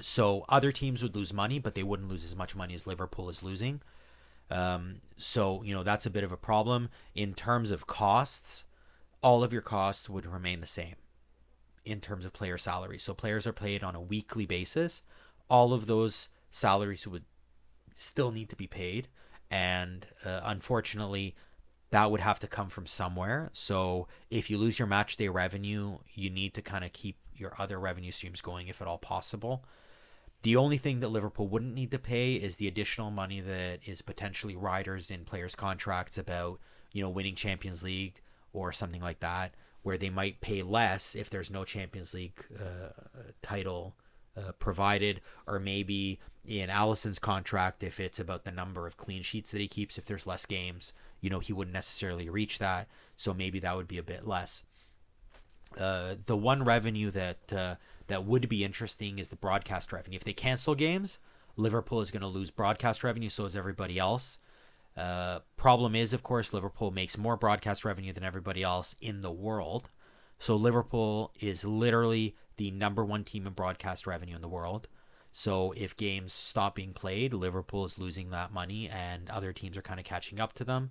So 0.00 0.44
other 0.48 0.72
teams 0.72 1.02
would 1.02 1.14
lose 1.14 1.32
money, 1.32 1.58
but 1.58 1.74
they 1.74 1.82
wouldn't 1.82 2.08
lose 2.08 2.24
as 2.24 2.34
much 2.34 2.56
money 2.56 2.74
as 2.74 2.86
Liverpool 2.86 3.28
is 3.28 3.42
losing. 3.42 3.82
Um, 4.50 4.96
so 5.16 5.62
you 5.62 5.74
know 5.74 5.82
that's 5.82 6.06
a 6.06 6.10
bit 6.10 6.24
of 6.24 6.32
a 6.32 6.36
problem 6.36 6.88
in 7.14 7.34
terms 7.34 7.70
of 7.70 7.86
costs. 7.86 8.64
All 9.22 9.44
of 9.44 9.52
your 9.52 9.62
costs 9.62 10.08
would 10.08 10.26
remain 10.26 10.60
the 10.60 10.66
same 10.66 10.96
in 11.84 12.00
terms 12.00 12.24
of 12.24 12.32
player 12.32 12.58
salaries. 12.58 13.02
So 13.02 13.14
players 13.14 13.46
are 13.46 13.52
paid 13.52 13.84
on 13.84 13.94
a 13.94 14.00
weekly 14.00 14.46
basis. 14.46 15.02
All 15.48 15.72
of 15.72 15.86
those 15.86 16.28
salaries 16.50 17.06
would 17.06 17.24
still 17.94 18.32
need 18.32 18.48
to 18.48 18.56
be 18.56 18.66
paid, 18.66 19.08
and 19.50 20.06
uh, 20.24 20.40
unfortunately, 20.44 21.34
that 21.90 22.10
would 22.10 22.20
have 22.20 22.40
to 22.40 22.46
come 22.46 22.68
from 22.68 22.86
somewhere. 22.86 23.50
So 23.52 24.06
if 24.30 24.48
you 24.48 24.58
lose 24.58 24.78
your 24.78 24.88
match 24.88 25.16
day 25.16 25.28
revenue, 25.28 25.98
you 26.14 26.30
need 26.30 26.54
to 26.54 26.62
kind 26.62 26.84
of 26.84 26.92
keep 26.92 27.16
your 27.34 27.54
other 27.58 27.80
revenue 27.80 28.12
streams 28.12 28.40
going 28.40 28.68
if 28.68 28.80
at 28.80 28.88
all 28.88 28.98
possible. 28.98 29.64
The 30.42 30.56
only 30.56 30.78
thing 30.78 31.00
that 31.00 31.08
Liverpool 31.08 31.48
wouldn't 31.48 31.74
need 31.74 31.90
to 31.90 31.98
pay 31.98 32.34
is 32.34 32.56
the 32.56 32.68
additional 32.68 33.10
money 33.10 33.40
that 33.40 33.80
is 33.84 34.02
potentially 34.02 34.56
riders 34.56 35.10
in 35.10 35.24
players' 35.24 35.54
contracts 35.54 36.16
about, 36.16 36.60
you 36.92 37.02
know, 37.02 37.10
winning 37.10 37.34
Champions 37.34 37.82
League 37.82 38.22
or 38.52 38.72
something 38.72 39.02
like 39.02 39.20
that, 39.20 39.54
where 39.82 39.98
they 39.98 40.10
might 40.10 40.40
pay 40.40 40.62
less 40.62 41.14
if 41.14 41.28
there's 41.28 41.50
no 41.50 41.64
Champions 41.64 42.14
League 42.14 42.42
uh, 42.58 43.22
title 43.42 43.96
uh, 44.36 44.52
provided, 44.52 45.20
or 45.46 45.58
maybe 45.58 46.18
in 46.44 46.70
Alisson's 46.70 47.18
contract, 47.18 47.82
if 47.82 48.00
it's 48.00 48.18
about 48.18 48.44
the 48.44 48.50
number 48.50 48.86
of 48.86 48.96
clean 48.96 49.22
sheets 49.22 49.50
that 49.50 49.60
he 49.60 49.68
keeps, 49.68 49.98
if 49.98 50.06
there's 50.06 50.26
less 50.26 50.46
games, 50.46 50.94
you 51.20 51.30
know, 51.30 51.40
he 51.40 51.52
wouldn't 51.52 51.74
necessarily 51.74 52.28
reach 52.28 52.58
that. 52.58 52.88
So 53.16 53.34
maybe 53.34 53.60
that 53.60 53.76
would 53.76 53.88
be 53.88 53.98
a 53.98 54.02
bit 54.02 54.26
less. 54.26 54.62
Uh, 55.78 56.16
the 56.26 56.36
one 56.36 56.64
revenue 56.64 57.10
that 57.10 57.52
uh, 57.52 57.76
that 58.08 58.24
would 58.24 58.48
be 58.48 58.64
interesting 58.64 59.18
is 59.18 59.28
the 59.28 59.36
broadcast 59.36 59.92
revenue. 59.92 60.16
If 60.16 60.24
they 60.24 60.32
cancel 60.32 60.74
games, 60.74 61.18
Liverpool 61.56 62.00
is 62.00 62.10
going 62.10 62.22
to 62.22 62.26
lose 62.26 62.50
broadcast 62.50 63.04
revenue. 63.04 63.28
So 63.28 63.44
is 63.44 63.54
everybody 63.54 63.98
else. 63.98 64.38
Uh, 64.96 65.40
problem 65.56 65.94
is, 65.94 66.12
of 66.12 66.22
course, 66.22 66.52
Liverpool 66.52 66.90
makes 66.90 67.16
more 67.16 67.36
broadcast 67.36 67.84
revenue 67.84 68.12
than 68.12 68.24
everybody 68.24 68.62
else 68.62 68.96
in 69.00 69.20
the 69.20 69.30
world. 69.30 69.90
So 70.38 70.56
Liverpool 70.56 71.32
is 71.38 71.64
literally 71.64 72.34
the 72.56 72.70
number 72.70 73.04
one 73.04 73.24
team 73.24 73.46
in 73.46 73.52
broadcast 73.52 74.06
revenue 74.06 74.34
in 74.34 74.42
the 74.42 74.48
world. 74.48 74.88
So 75.32 75.72
if 75.76 75.96
games 75.96 76.32
stop 76.32 76.74
being 76.74 76.92
played, 76.92 77.32
Liverpool 77.32 77.84
is 77.84 77.98
losing 77.98 78.30
that 78.30 78.52
money, 78.52 78.88
and 78.88 79.30
other 79.30 79.52
teams 79.52 79.76
are 79.76 79.82
kind 79.82 80.00
of 80.00 80.06
catching 80.06 80.40
up 80.40 80.54
to 80.54 80.64
them. 80.64 80.90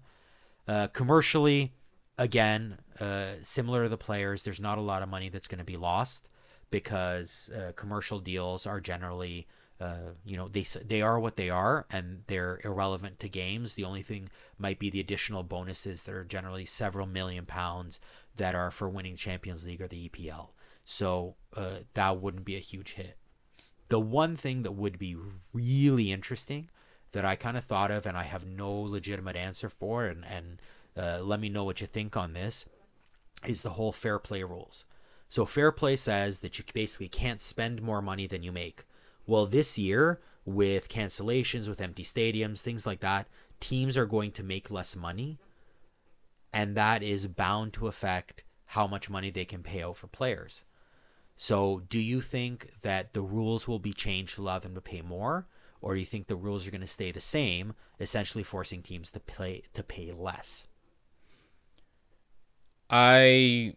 Uh, 0.70 0.86
commercially, 0.90 1.74
again, 2.20 2.78
uh, 3.00 3.32
similar 3.42 3.84
to 3.84 3.90
the 3.90 3.98
players, 3.98 4.44
there's 4.44 4.60
not 4.60 4.78
a 4.78 4.82
lot 4.82 5.02
of 5.02 5.10
money 5.10 5.28
that's 5.28 5.48
going 5.48 5.58
to 5.58 5.66
be 5.66 5.78
lost 5.78 6.30
because 6.70 7.50
uh, 7.58 7.72
commercial 7.76 8.20
deals 8.20 8.68
are 8.68 8.80
generally, 8.80 9.48
uh, 9.82 10.12
you 10.24 10.38
know, 10.38 10.48
they 10.48 10.64
they 10.86 11.02
are 11.02 11.20
what 11.20 11.38
they 11.38 11.50
are, 11.50 11.88
and 11.90 12.22
they're 12.28 12.60
irrelevant 12.64 13.20
to 13.20 13.28
games. 13.28 13.74
The 13.74 13.84
only 13.84 14.04
thing 14.04 14.30
might 14.60 14.78
be 14.78 14.92
the 14.92 15.00
additional 15.00 15.42
bonuses 15.42 16.04
that 16.04 16.14
are 16.14 16.24
generally 16.24 16.66
several 16.66 17.08
million 17.08 17.48
pounds 17.48 18.00
that 18.36 18.54
are 18.54 18.70
for 18.70 18.88
winning 18.88 19.16
Champions 19.16 19.66
League 19.66 19.82
or 19.82 19.88
the 19.88 20.08
EPL. 20.08 20.50
So 20.86 21.34
uh, 21.58 21.80
that 21.96 22.22
wouldn't 22.22 22.46
be 22.46 22.58
a 22.58 22.60
huge 22.60 22.94
hit. 22.94 23.18
The 23.88 24.00
one 24.00 24.36
thing 24.36 24.62
that 24.62 24.74
would 24.74 25.00
be 25.00 25.18
really 25.52 26.12
interesting 26.12 26.70
that 27.12 27.26
I 27.26 27.36
kind 27.36 27.58
of 27.58 27.66
thought 27.66 27.92
of 27.92 28.06
and 28.06 28.18
I 28.18 28.24
have 28.24 28.46
no 28.46 28.72
legitimate 28.72 29.36
answer 29.36 29.70
for, 29.70 30.06
and, 30.06 30.26
and 30.26 30.62
uh, 30.98 31.22
let 31.22 31.40
me 31.40 31.50
know 31.50 31.64
what 31.64 31.82
you 31.82 31.88
think 31.88 32.16
on 32.16 32.34
this, 32.34 32.66
is 33.46 33.62
the 33.62 33.72
whole 33.72 33.92
fair 33.92 34.20
play 34.20 34.44
rules. 34.44 34.86
So, 35.30 35.46
fair 35.46 35.72
play 35.72 35.96
says 35.96 36.40
that 36.40 36.58
you 36.58 36.66
basically 36.74 37.08
can't 37.08 37.40
spend 37.40 37.82
more 37.82 38.02
money 38.02 38.26
than 38.26 38.44
you 38.44 38.52
make. 38.52 38.86
Well, 39.28 39.46
this 39.46 39.78
year, 39.78 40.20
with 40.44 40.90
cancellations, 40.90 41.68
with 41.68 41.82
empty 41.82 42.04
stadiums, 42.04 42.62
things 42.62 42.86
like 42.88 43.00
that, 43.02 43.28
teams 43.60 43.96
are 43.96 44.08
going 44.08 44.32
to 44.32 44.44
make 44.44 44.72
less 44.72 44.96
money, 44.96 45.38
and 46.52 46.76
that 46.76 47.04
is 47.04 47.28
bound 47.28 47.74
to 47.74 47.88
affect 47.88 48.44
how 48.66 48.88
much 48.88 49.10
money 49.10 49.30
they 49.30 49.46
can 49.46 49.62
pay 49.62 49.84
out 49.84 49.98
for 49.98 50.08
players. 50.08 50.64
So, 51.38 51.84
do 51.90 52.00
you 52.00 52.22
think 52.22 52.82
that 52.82 53.14
the 53.14 53.22
rules 53.22 53.68
will 53.68 53.80
be 53.80 53.94
changed 53.94 54.36
to 54.36 54.42
allow 54.42 54.60
them 54.60 54.76
to 54.76 54.82
pay 54.82 55.02
more? 55.02 55.48
Or 55.82 55.94
do 55.94 56.00
you 56.00 56.06
think 56.06 56.28
the 56.28 56.36
rules 56.36 56.68
are 56.68 56.72
going 56.72 56.82
to 56.82 56.88
stay 56.88 57.12
the 57.12 57.22
same, 57.22 57.74
essentially 58.00 58.44
forcing 58.44 58.82
teams 58.82 59.12
to 59.12 59.20
play 59.20 59.64
to 59.74 59.84
pay 59.84 60.12
less? 60.12 60.68
I 62.90 63.76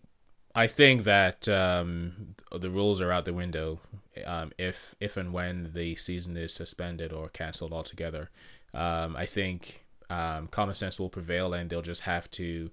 I 0.55 0.67
think 0.67 1.05
that 1.05 1.49
um, 1.49 2.35
the 2.51 2.71
rules 2.71 3.01
are 3.01 3.13
out 3.13 3.25
the 3.25 3.33
window 3.33 3.81
um, 4.27 4.53
if 4.59 4.95
if 5.01 5.17
and 5.17 5.33
when 5.33 5.73
the 5.75 5.97
season 5.97 6.37
is 6.37 6.53
suspended 6.53 7.13
or 7.13 7.29
canceled 7.29 7.73
altogether. 7.73 8.31
Um, 8.75 9.17
I 9.17 9.27
think 9.27 9.85
um, 10.11 10.49
common 10.49 10.75
sense 10.75 10.99
will 10.99 11.09
prevail, 11.09 11.53
and 11.55 11.71
they'll 11.71 11.83
just 11.83 12.03
have 12.03 12.31
to 12.33 12.71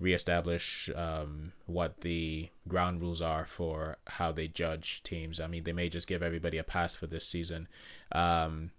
reestablish 0.00 0.88
um, 0.94 1.52
what 1.66 2.02
the 2.02 2.50
ground 2.68 3.00
rules 3.00 3.20
are 3.20 3.44
for 3.44 3.96
how 4.06 4.30
they 4.32 4.46
judge 4.48 5.02
teams. 5.02 5.40
I 5.40 5.46
mean, 5.46 5.64
they 5.64 5.72
may 5.72 5.88
just 5.88 6.06
give 6.06 6.22
everybody 6.22 6.58
a 6.58 6.64
pass 6.64 6.94
for 6.94 7.06
this 7.06 7.26
season, 7.26 7.66
um, 8.12 8.70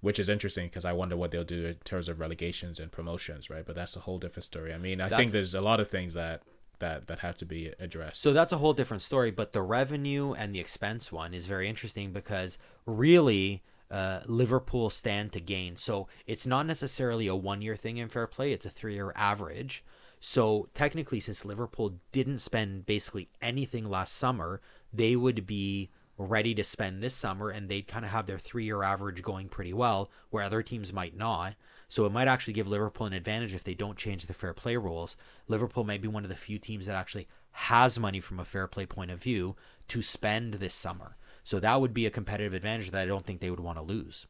which 0.00 0.18
is 0.18 0.28
interesting 0.28 0.66
because 0.66 0.84
I 0.84 0.92
wonder 0.92 1.16
what 1.16 1.30
they'll 1.32 1.44
do 1.44 1.66
in 1.66 1.74
terms 1.84 2.08
of 2.08 2.20
relegations 2.20 2.78
and 2.78 2.92
promotions, 2.92 3.50
right? 3.50 3.66
But 3.66 3.74
that's 3.74 3.96
a 3.96 4.00
whole 4.00 4.18
different 4.18 4.44
story. 4.44 4.72
I 4.72 4.78
mean, 4.78 5.00
I 5.00 5.04
That's- 5.04 5.18
think 5.18 5.32
there's 5.32 5.54
a 5.54 5.60
lot 5.60 5.80
of 5.80 5.88
things 5.88 6.14
that 6.14 6.42
that 6.78 7.08
that 7.08 7.18
have 7.18 7.36
to 7.36 7.44
be 7.44 7.72
addressed. 7.78 8.22
So 8.22 8.32
that's 8.32 8.52
a 8.52 8.58
whole 8.58 8.72
different 8.72 9.02
story. 9.02 9.30
But 9.30 9.52
the 9.52 9.60
revenue 9.60 10.32
and 10.32 10.54
the 10.54 10.60
expense 10.60 11.12
one 11.12 11.34
is 11.34 11.46
very 11.46 11.68
interesting 11.68 12.12
because 12.12 12.58
really. 12.86 13.62
Uh, 13.92 14.20
Liverpool 14.26 14.88
stand 14.88 15.32
to 15.32 15.40
gain. 15.40 15.74
So 15.74 16.06
it's 16.24 16.46
not 16.46 16.64
necessarily 16.64 17.26
a 17.26 17.34
one 17.34 17.60
year 17.60 17.74
thing 17.74 17.96
in 17.96 18.08
fair 18.08 18.28
play, 18.28 18.52
it's 18.52 18.64
a 18.64 18.70
three 18.70 18.94
year 18.94 19.12
average. 19.16 19.82
So 20.20 20.68
technically, 20.74 21.18
since 21.18 21.44
Liverpool 21.46 21.98
didn't 22.12 22.38
spend 22.40 22.84
basically 22.84 23.30
anything 23.40 23.88
last 23.88 24.14
summer, 24.14 24.60
they 24.92 25.16
would 25.16 25.46
be 25.46 25.90
ready 26.18 26.54
to 26.54 26.62
spend 26.62 27.02
this 27.02 27.14
summer 27.14 27.48
and 27.48 27.68
they'd 27.68 27.88
kind 27.88 28.04
of 28.04 28.10
have 28.10 28.26
their 28.26 28.38
three 28.38 28.64
year 28.64 28.82
average 28.82 29.22
going 29.22 29.48
pretty 29.48 29.72
well, 29.72 30.10
where 30.28 30.44
other 30.44 30.62
teams 30.62 30.92
might 30.92 31.16
not. 31.16 31.54
So 31.88 32.04
it 32.04 32.12
might 32.12 32.28
actually 32.28 32.52
give 32.52 32.68
Liverpool 32.68 33.06
an 33.06 33.14
advantage 33.14 33.54
if 33.54 33.64
they 33.64 33.74
don't 33.74 33.96
change 33.96 34.26
the 34.26 34.34
fair 34.34 34.52
play 34.52 34.76
rules. 34.76 35.16
Liverpool 35.48 35.84
may 35.84 35.96
be 35.96 36.06
one 36.06 36.22
of 36.22 36.28
the 36.28 36.36
few 36.36 36.58
teams 36.58 36.86
that 36.86 36.94
actually 36.94 37.26
has 37.52 37.98
money 37.98 38.20
from 38.20 38.38
a 38.38 38.44
fair 38.44 38.66
play 38.66 38.86
point 38.86 39.10
of 39.10 39.22
view 39.22 39.56
to 39.88 40.02
spend 40.02 40.54
this 40.54 40.74
summer. 40.74 41.16
So 41.42 41.58
that 41.58 41.80
would 41.80 41.94
be 41.94 42.06
a 42.06 42.10
competitive 42.10 42.52
advantage 42.52 42.90
that 42.90 43.02
I 43.02 43.06
don't 43.06 43.24
think 43.24 43.40
they 43.40 43.50
would 43.50 43.58
want 43.58 43.78
to 43.78 43.82
lose. 43.82 44.26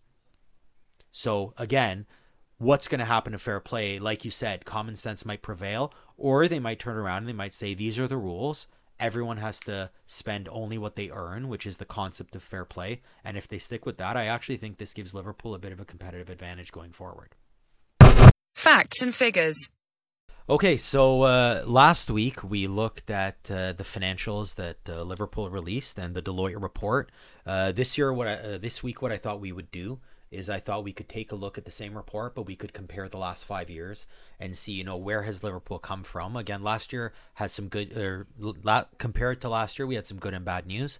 So 1.12 1.52
again, 1.59 2.06
what's 2.61 2.88
going 2.88 2.99
to 2.99 3.07
happen 3.07 3.33
to 3.33 3.38
fair 3.38 3.59
play? 3.59 3.99
Like 3.99 4.25
you 4.25 4.31
said, 4.31 4.64
common 4.64 4.95
sense 4.95 5.25
might 5.25 5.43
prevail, 5.43 5.93
or 6.17 6.47
they 6.47 6.61
might 6.61 6.79
turn 6.79 6.97
around 6.97 7.19
and 7.19 7.29
they 7.29 7.33
might 7.33 7.55
say 7.55 7.75
these 7.75 7.99
are 7.99 8.07
the 8.07 8.19
rules. 8.19 8.69
Everyone 9.00 9.38
has 9.38 9.59
to 9.61 9.90
spend 10.05 10.47
only 10.52 10.76
what 10.76 10.95
they 10.95 11.11
earn, 11.11 11.49
which 11.49 11.67
is 11.67 11.79
the 11.79 11.87
concept 11.87 12.37
of 12.37 12.43
fair 12.43 12.67
play. 12.67 13.00
And 13.25 13.38
if 13.38 13.49
they 13.49 13.59
stick 13.59 13.87
with 13.87 13.97
that, 13.97 14.14
I 14.14 14.26
actually 14.26 14.59
think 14.59 14.76
this 14.76 14.93
gives 14.93 15.14
Liverpool 15.14 15.55
a 15.55 15.59
bit 15.59 15.73
of 15.73 15.81
a 15.81 15.87
competitive 15.87 16.29
advantage 16.29 16.71
going 16.71 16.93
forward. 16.93 17.35
Facts 18.55 19.00
and 19.00 19.14
figures. 19.14 19.57
Okay, 20.50 20.76
so 20.76 21.23
uh, 21.23 21.62
last 21.64 22.11
week 22.11 22.45
we 22.45 22.67
looked 22.67 23.09
at 23.09 23.50
uh, 23.50 23.73
the 23.73 23.85
financials 23.85 24.57
that 24.57 24.79
uh, 24.87 25.02
Liverpool 25.02 25.49
released 25.49 25.99
and 25.99 26.14
the 26.14 26.21
Deloitte 26.21 26.61
report. 26.61 27.11
Uh, 27.47 27.73
this 27.73 27.97
year, 27.97 28.12
what 28.12 28.29
I, 28.29 28.35
uh, 28.35 28.59
this 28.59 28.83
week, 28.83 29.00
what 29.00 29.12
I 29.12 29.17
thought 29.17 29.40
we 29.40 29.52
would 29.52 29.71
do 29.71 30.00
is 30.31 30.49
I 30.49 30.61
thought 30.61 30.85
we 30.85 30.93
could 30.93 31.09
take 31.09 31.33
a 31.33 31.37
look 31.37 31.59
at 31.59 31.65
the 31.65 31.71
same 31.71 31.97
report, 31.97 32.35
but 32.35 32.43
we 32.47 32.55
could 32.55 32.73
compare 32.73 33.09
the 33.09 33.19
last 33.19 33.45
five 33.45 33.69
years 33.69 34.07
and 34.39 34.57
see, 34.57 34.73
you 34.73 34.85
know, 34.85 34.97
where 34.97 35.23
has 35.23 35.43
Liverpool 35.43 35.79
come 35.79 36.05
from. 36.05 36.37
Again, 36.37 36.63
last 36.63 36.93
year 36.93 37.13
had 37.35 37.51
some 37.51 37.69
good, 37.69 37.97
or 37.97 38.27
la- 38.39 38.85
compared 38.99 39.41
to 39.41 39.49
last 39.49 39.79
year, 39.79 39.87
we 39.87 39.97
had 39.97 40.07
some 40.07 40.19
good 40.19 40.35
and 40.35 40.45
bad 40.45 40.67
news. 40.67 40.99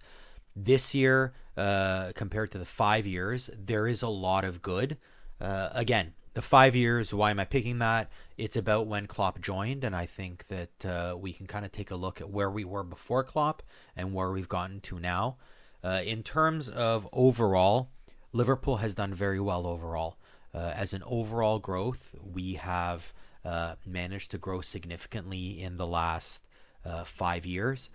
This 0.53 0.93
year, 0.93 1.31
uh, 1.55 2.11
compared 2.13 2.51
to 2.51 2.57
the 2.57 2.65
five 2.65 3.07
years, 3.07 3.49
there 3.57 3.87
is 3.87 4.01
a 4.01 4.09
lot 4.09 4.43
of 4.43 4.61
good. 4.61 4.97
Uh, 5.39 5.69
again, 5.71 6.13
the 6.33 6.41
five 6.41 6.75
years. 6.75 7.13
Why 7.13 7.31
am 7.31 7.39
I 7.39 7.45
picking 7.45 7.77
that? 7.77 8.09
It's 8.37 8.57
about 8.57 8.87
when 8.87 9.07
Klopp 9.07 9.39
joined, 9.39 9.85
and 9.85 9.95
I 9.95 10.05
think 10.05 10.47
that 10.47 10.85
uh, 10.85 11.15
we 11.17 11.31
can 11.31 11.47
kind 11.47 11.63
of 11.63 11.71
take 11.71 11.89
a 11.89 11.95
look 11.95 12.19
at 12.19 12.29
where 12.29 12.49
we 12.49 12.65
were 12.65 12.83
before 12.83 13.23
Klopp 13.23 13.63
and 13.95 14.13
where 14.13 14.31
we've 14.31 14.49
gotten 14.49 14.81
to 14.81 14.99
now. 14.99 15.37
Uh, 15.83 16.01
in 16.05 16.21
terms 16.21 16.69
of 16.69 17.07
overall, 17.11 17.89
Liverpool 18.33 18.77
has 18.77 18.95
done 18.95 19.13
very 19.13 19.39
well 19.39 19.67
overall. 19.67 20.17
Uh, 20.53 20.73
as 20.75 20.93
an 20.93 21.03
overall 21.05 21.59
growth, 21.59 22.15
we 22.21 22.55
have 22.55 23.13
uh, 23.45 23.75
managed 23.85 24.31
to 24.31 24.37
grow 24.37 24.61
significantly 24.61 25.61
in 25.61 25.77
the 25.77 25.87
last 25.87 26.43
uh, 26.85 27.03
five 27.03 27.45
years. 27.45 27.89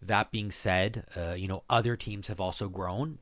That 0.00 0.30
being 0.30 0.50
said, 0.50 1.04
uh, 1.16 1.34
you 1.34 1.48
know 1.48 1.62
other 1.70 1.96
teams 1.96 2.28
have 2.28 2.40
also 2.40 2.68
grown, 2.68 3.18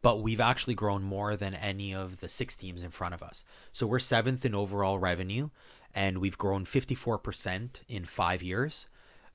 but 0.00 0.22
we've 0.22 0.40
actually 0.40 0.74
grown 0.74 1.02
more 1.02 1.36
than 1.36 1.54
any 1.54 1.94
of 1.94 2.20
the 2.20 2.28
six 2.28 2.56
teams 2.56 2.82
in 2.82 2.90
front 2.90 3.14
of 3.14 3.22
us. 3.22 3.44
So 3.72 3.86
we're 3.86 3.98
seventh 3.98 4.44
in 4.44 4.54
overall 4.54 4.98
revenue, 4.98 5.50
and 5.94 6.18
we've 6.18 6.38
grown 6.38 6.64
54% 6.64 7.80
in 7.88 8.04
five 8.04 8.42
years. 8.42 8.86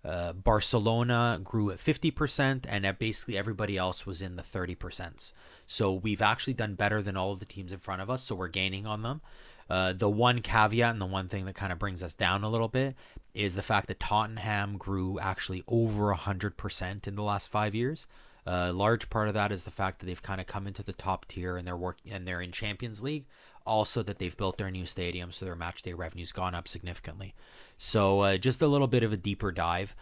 Uh, 0.07 0.31
Barcelona 0.31 1.39
grew 1.43 1.69
at 1.69 1.79
50%, 1.79 2.65
and 2.67 2.85
at 2.85 2.97
basically 2.97 3.37
everybody 3.37 3.77
else 3.77 4.05
was 4.05 4.21
in 4.21 4.37
the 4.37 4.41
30%. 4.41 5.33
So 5.65 5.91
we've 5.93 6.21
actually 6.21 6.53
done 6.53 6.75
better 6.75 7.01
than 7.01 7.17
all 7.17 7.33
of 7.33 7.39
the 7.39 7.45
teams 7.45 7.73
in 7.73 7.79
front 7.79 8.01
of 8.01 8.09
us, 8.09 8.23
so 8.23 8.35
we're 8.35 8.47
gaining 8.47 8.85
on 8.85 9.01
them. 9.01 9.21
Uh, 9.69 9.91
the 9.91 10.09
one 10.09 10.41
caveat 10.41 10.91
and 10.91 11.01
the 11.01 11.05
one 11.05 11.27
thing 11.27 11.45
that 11.45 11.55
kind 11.55 11.73
of 11.73 11.79
brings 11.79 12.01
us 12.01 12.13
down 12.13 12.43
a 12.43 12.49
little 12.49 12.69
bit 12.69 12.95
is 13.33 13.55
the 13.55 13.61
fact 13.61 13.87
that 13.87 13.99
Tottenham 13.99 14.77
grew 14.77 15.19
actually 15.19 15.61
over 15.67 16.15
100% 16.15 17.07
in 17.07 17.15
the 17.15 17.21
last 17.21 17.49
five 17.49 17.75
years. 17.75 18.07
A 18.45 18.71
large 18.71 19.09
part 19.09 19.27
of 19.27 19.33
that 19.33 19.51
is 19.51 19.63
the 19.63 19.71
fact 19.71 19.99
that 19.99 20.05
they've 20.05 20.21
kind 20.21 20.39
of 20.39 20.47
come 20.47 20.67
into 20.67 20.81
the 20.81 20.93
top 20.93 21.27
tier 21.27 21.57
and 21.57 21.67
they're 21.67 21.75
working 21.75 22.13
and 22.13 22.25
they're 22.25 22.39
in 22.39 22.53
Champions 22.53 23.03
League. 23.03 23.25
Also, 23.67 24.01
that 24.01 24.17
they've 24.17 24.37
built 24.37 24.57
their 24.57 24.71
new 24.71 24.85
stadium, 24.85 25.31
so 25.31 25.43
their 25.43 25.55
match 25.55 25.81
day 25.81 25.91
revenue's 25.91 26.31
gone 26.31 26.55
up 26.55 26.67
significantly. 26.67 27.35
So, 27.77 28.21
uh, 28.21 28.37
just 28.37 28.61
a 28.61 28.67
little 28.67 28.87
bit 28.87 29.03
of 29.03 29.11
a 29.11 29.17
deeper 29.17 29.51
dive. 29.51 29.93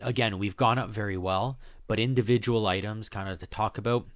Again, 0.00 0.38
we've 0.38 0.56
gone 0.56 0.78
up 0.78 0.90
very 0.90 1.16
well, 1.16 1.58
but 1.86 1.98
individual 1.98 2.66
items, 2.66 3.08
kind 3.08 3.28
of 3.28 3.38
to 3.40 3.46
talk 3.46 3.78
about. 3.78 4.06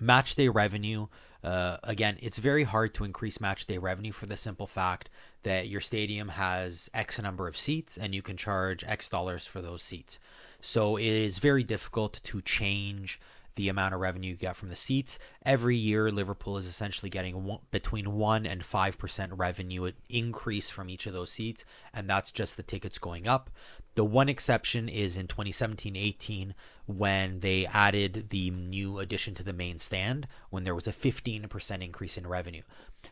Match 0.00 0.36
day 0.36 0.48
revenue. 0.48 1.08
Uh, 1.42 1.78
again, 1.82 2.16
it's 2.20 2.38
very 2.38 2.64
hard 2.64 2.94
to 2.94 3.04
increase 3.04 3.40
match 3.40 3.66
day 3.66 3.78
revenue 3.78 4.12
for 4.12 4.26
the 4.26 4.36
simple 4.36 4.66
fact 4.66 5.10
that 5.42 5.68
your 5.68 5.80
stadium 5.80 6.28
has 6.30 6.90
X 6.94 7.20
number 7.20 7.46
of 7.48 7.56
seats 7.56 7.96
and 7.96 8.14
you 8.14 8.22
can 8.22 8.36
charge 8.36 8.84
X 8.84 9.08
dollars 9.08 9.46
for 9.46 9.60
those 9.60 9.82
seats. 9.82 10.18
So 10.60 10.96
it 10.96 11.06
is 11.06 11.38
very 11.38 11.62
difficult 11.62 12.20
to 12.24 12.40
change 12.40 13.20
the 13.58 13.68
amount 13.68 13.92
of 13.92 13.98
revenue 13.98 14.30
you 14.30 14.36
get 14.36 14.54
from 14.54 14.68
the 14.68 14.76
seats. 14.76 15.18
Every 15.44 15.76
year, 15.76 16.12
Liverpool 16.12 16.58
is 16.58 16.66
essentially 16.66 17.10
getting 17.10 17.42
one, 17.42 17.58
between 17.72 18.12
1 18.12 18.46
and 18.46 18.62
5% 18.62 19.28
revenue 19.32 19.90
increase 20.08 20.70
from 20.70 20.88
each 20.88 21.06
of 21.06 21.12
those 21.12 21.32
seats, 21.32 21.64
and 21.92 22.08
that's 22.08 22.30
just 22.30 22.56
the 22.56 22.62
tickets 22.62 22.98
going 22.98 23.26
up. 23.26 23.50
The 23.96 24.04
one 24.04 24.28
exception 24.28 24.88
is 24.88 25.16
in 25.16 25.26
2017 25.26 25.96
18 25.96 26.54
when 26.86 27.40
they 27.40 27.66
added 27.66 28.26
the 28.30 28.52
new 28.52 29.00
addition 29.00 29.34
to 29.34 29.42
the 29.42 29.52
main 29.52 29.80
stand, 29.80 30.28
when 30.50 30.62
there 30.62 30.74
was 30.74 30.86
a 30.86 30.92
15% 30.92 31.82
increase 31.82 32.16
in 32.16 32.28
revenue. 32.28 32.62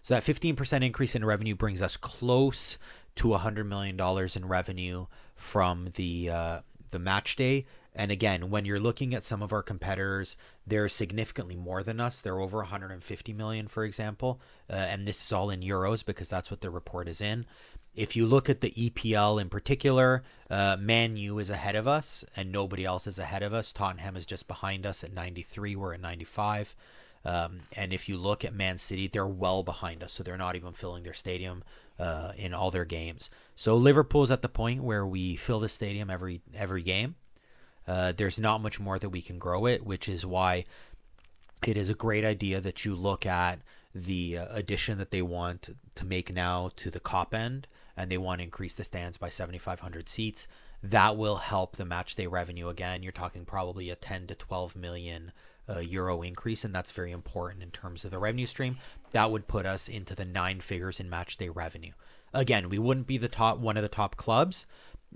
So 0.04 0.14
that 0.14 0.22
15% 0.22 0.84
increase 0.84 1.16
in 1.16 1.24
revenue 1.24 1.56
brings 1.56 1.82
us 1.82 1.96
close 1.96 2.78
to 3.16 3.28
$100 3.28 3.66
million 3.66 4.00
in 4.36 4.48
revenue 4.48 5.06
from 5.34 5.88
the. 5.96 6.30
Uh, 6.30 6.60
the 6.90 6.98
match 6.98 7.36
day 7.36 7.66
and 7.96 8.10
again, 8.10 8.50
when 8.50 8.66
you're 8.66 8.78
looking 8.78 9.14
at 9.14 9.24
some 9.24 9.42
of 9.42 9.52
our 9.52 9.62
competitors, 9.62 10.36
they're 10.66 10.88
significantly 10.88 11.56
more 11.56 11.82
than 11.82 11.98
us. 11.98 12.20
They're 12.20 12.40
over 12.40 12.58
150 12.58 13.32
million, 13.32 13.68
for 13.68 13.84
example, 13.84 14.40
uh, 14.70 14.74
and 14.74 15.08
this 15.08 15.24
is 15.24 15.32
all 15.32 15.48
in 15.48 15.60
euros 15.60 16.04
because 16.04 16.28
that's 16.28 16.50
what 16.50 16.60
the 16.60 16.70
report 16.70 17.08
is 17.08 17.22
in. 17.22 17.46
If 17.94 18.14
you 18.14 18.26
look 18.26 18.50
at 18.50 18.60
the 18.60 18.72
EPL 18.72 19.40
in 19.40 19.48
particular, 19.48 20.22
uh, 20.50 20.76
Man 20.78 21.16
U 21.16 21.38
is 21.38 21.48
ahead 21.48 21.74
of 21.74 21.88
us, 21.88 22.22
and 22.36 22.52
nobody 22.52 22.84
else 22.84 23.06
is 23.06 23.18
ahead 23.18 23.42
of 23.42 23.54
us. 23.54 23.72
Tottenham 23.72 24.16
is 24.16 24.26
just 24.26 24.46
behind 24.46 24.84
us 24.84 25.02
at 25.02 25.14
93. 25.14 25.74
We're 25.74 25.94
at 25.94 26.00
95. 26.02 26.76
Um, 27.24 27.60
and 27.72 27.94
if 27.94 28.10
you 28.10 28.18
look 28.18 28.44
at 28.44 28.54
Man 28.54 28.76
City, 28.76 29.08
they're 29.08 29.26
well 29.26 29.62
behind 29.62 30.02
us, 30.02 30.12
so 30.12 30.22
they're 30.22 30.36
not 30.36 30.54
even 30.54 30.74
filling 30.74 31.02
their 31.02 31.14
stadium 31.14 31.64
uh, 31.98 32.32
in 32.36 32.52
all 32.52 32.70
their 32.70 32.84
games. 32.84 33.30
So 33.56 33.74
Liverpool's 33.76 34.30
at 34.30 34.42
the 34.42 34.48
point 34.50 34.82
where 34.82 35.06
we 35.06 35.34
fill 35.34 35.60
the 35.60 35.68
stadium 35.68 36.10
every 36.10 36.42
every 36.54 36.82
game. 36.82 37.16
Uh, 37.86 38.12
there's 38.12 38.38
not 38.38 38.62
much 38.62 38.80
more 38.80 38.98
that 38.98 39.10
we 39.10 39.22
can 39.22 39.38
grow 39.38 39.66
it, 39.66 39.84
which 39.84 40.08
is 40.08 40.26
why 40.26 40.64
it 41.66 41.76
is 41.76 41.88
a 41.88 41.94
great 41.94 42.24
idea 42.24 42.60
that 42.60 42.84
you 42.84 42.94
look 42.94 43.24
at 43.24 43.60
the 43.94 44.38
uh, 44.38 44.46
addition 44.50 44.98
that 44.98 45.10
they 45.10 45.22
want 45.22 45.70
to 45.94 46.04
make 46.04 46.32
now 46.32 46.70
to 46.76 46.90
the 46.90 47.00
Kop 47.00 47.32
end, 47.32 47.66
and 47.96 48.10
they 48.10 48.18
want 48.18 48.40
to 48.40 48.44
increase 48.44 48.74
the 48.74 48.84
stands 48.84 49.16
by 49.16 49.28
7,500 49.28 50.08
seats. 50.08 50.46
That 50.82 51.16
will 51.16 51.36
help 51.36 51.76
the 51.76 51.84
match 51.84 52.14
day 52.14 52.26
revenue 52.26 52.68
again. 52.68 53.02
You're 53.02 53.12
talking 53.12 53.44
probably 53.44 53.88
a 53.88 53.96
10 53.96 54.26
to 54.28 54.34
12 54.34 54.76
million 54.76 55.32
uh, 55.68 55.78
euro 55.78 56.22
increase, 56.22 56.64
and 56.64 56.74
that's 56.74 56.92
very 56.92 57.10
important 57.10 57.62
in 57.62 57.70
terms 57.70 58.04
of 58.04 58.10
the 58.10 58.18
revenue 58.18 58.46
stream. 58.46 58.76
That 59.12 59.30
would 59.30 59.48
put 59.48 59.66
us 59.66 59.88
into 59.88 60.14
the 60.14 60.24
nine 60.24 60.60
figures 60.60 61.00
in 61.00 61.08
match 61.08 61.36
day 61.36 61.48
revenue. 61.48 61.92
Again, 62.34 62.68
we 62.68 62.78
wouldn't 62.78 63.06
be 63.06 63.18
the 63.18 63.28
top 63.28 63.58
one 63.58 63.76
of 63.76 63.82
the 63.82 63.88
top 63.88 64.16
clubs, 64.16 64.66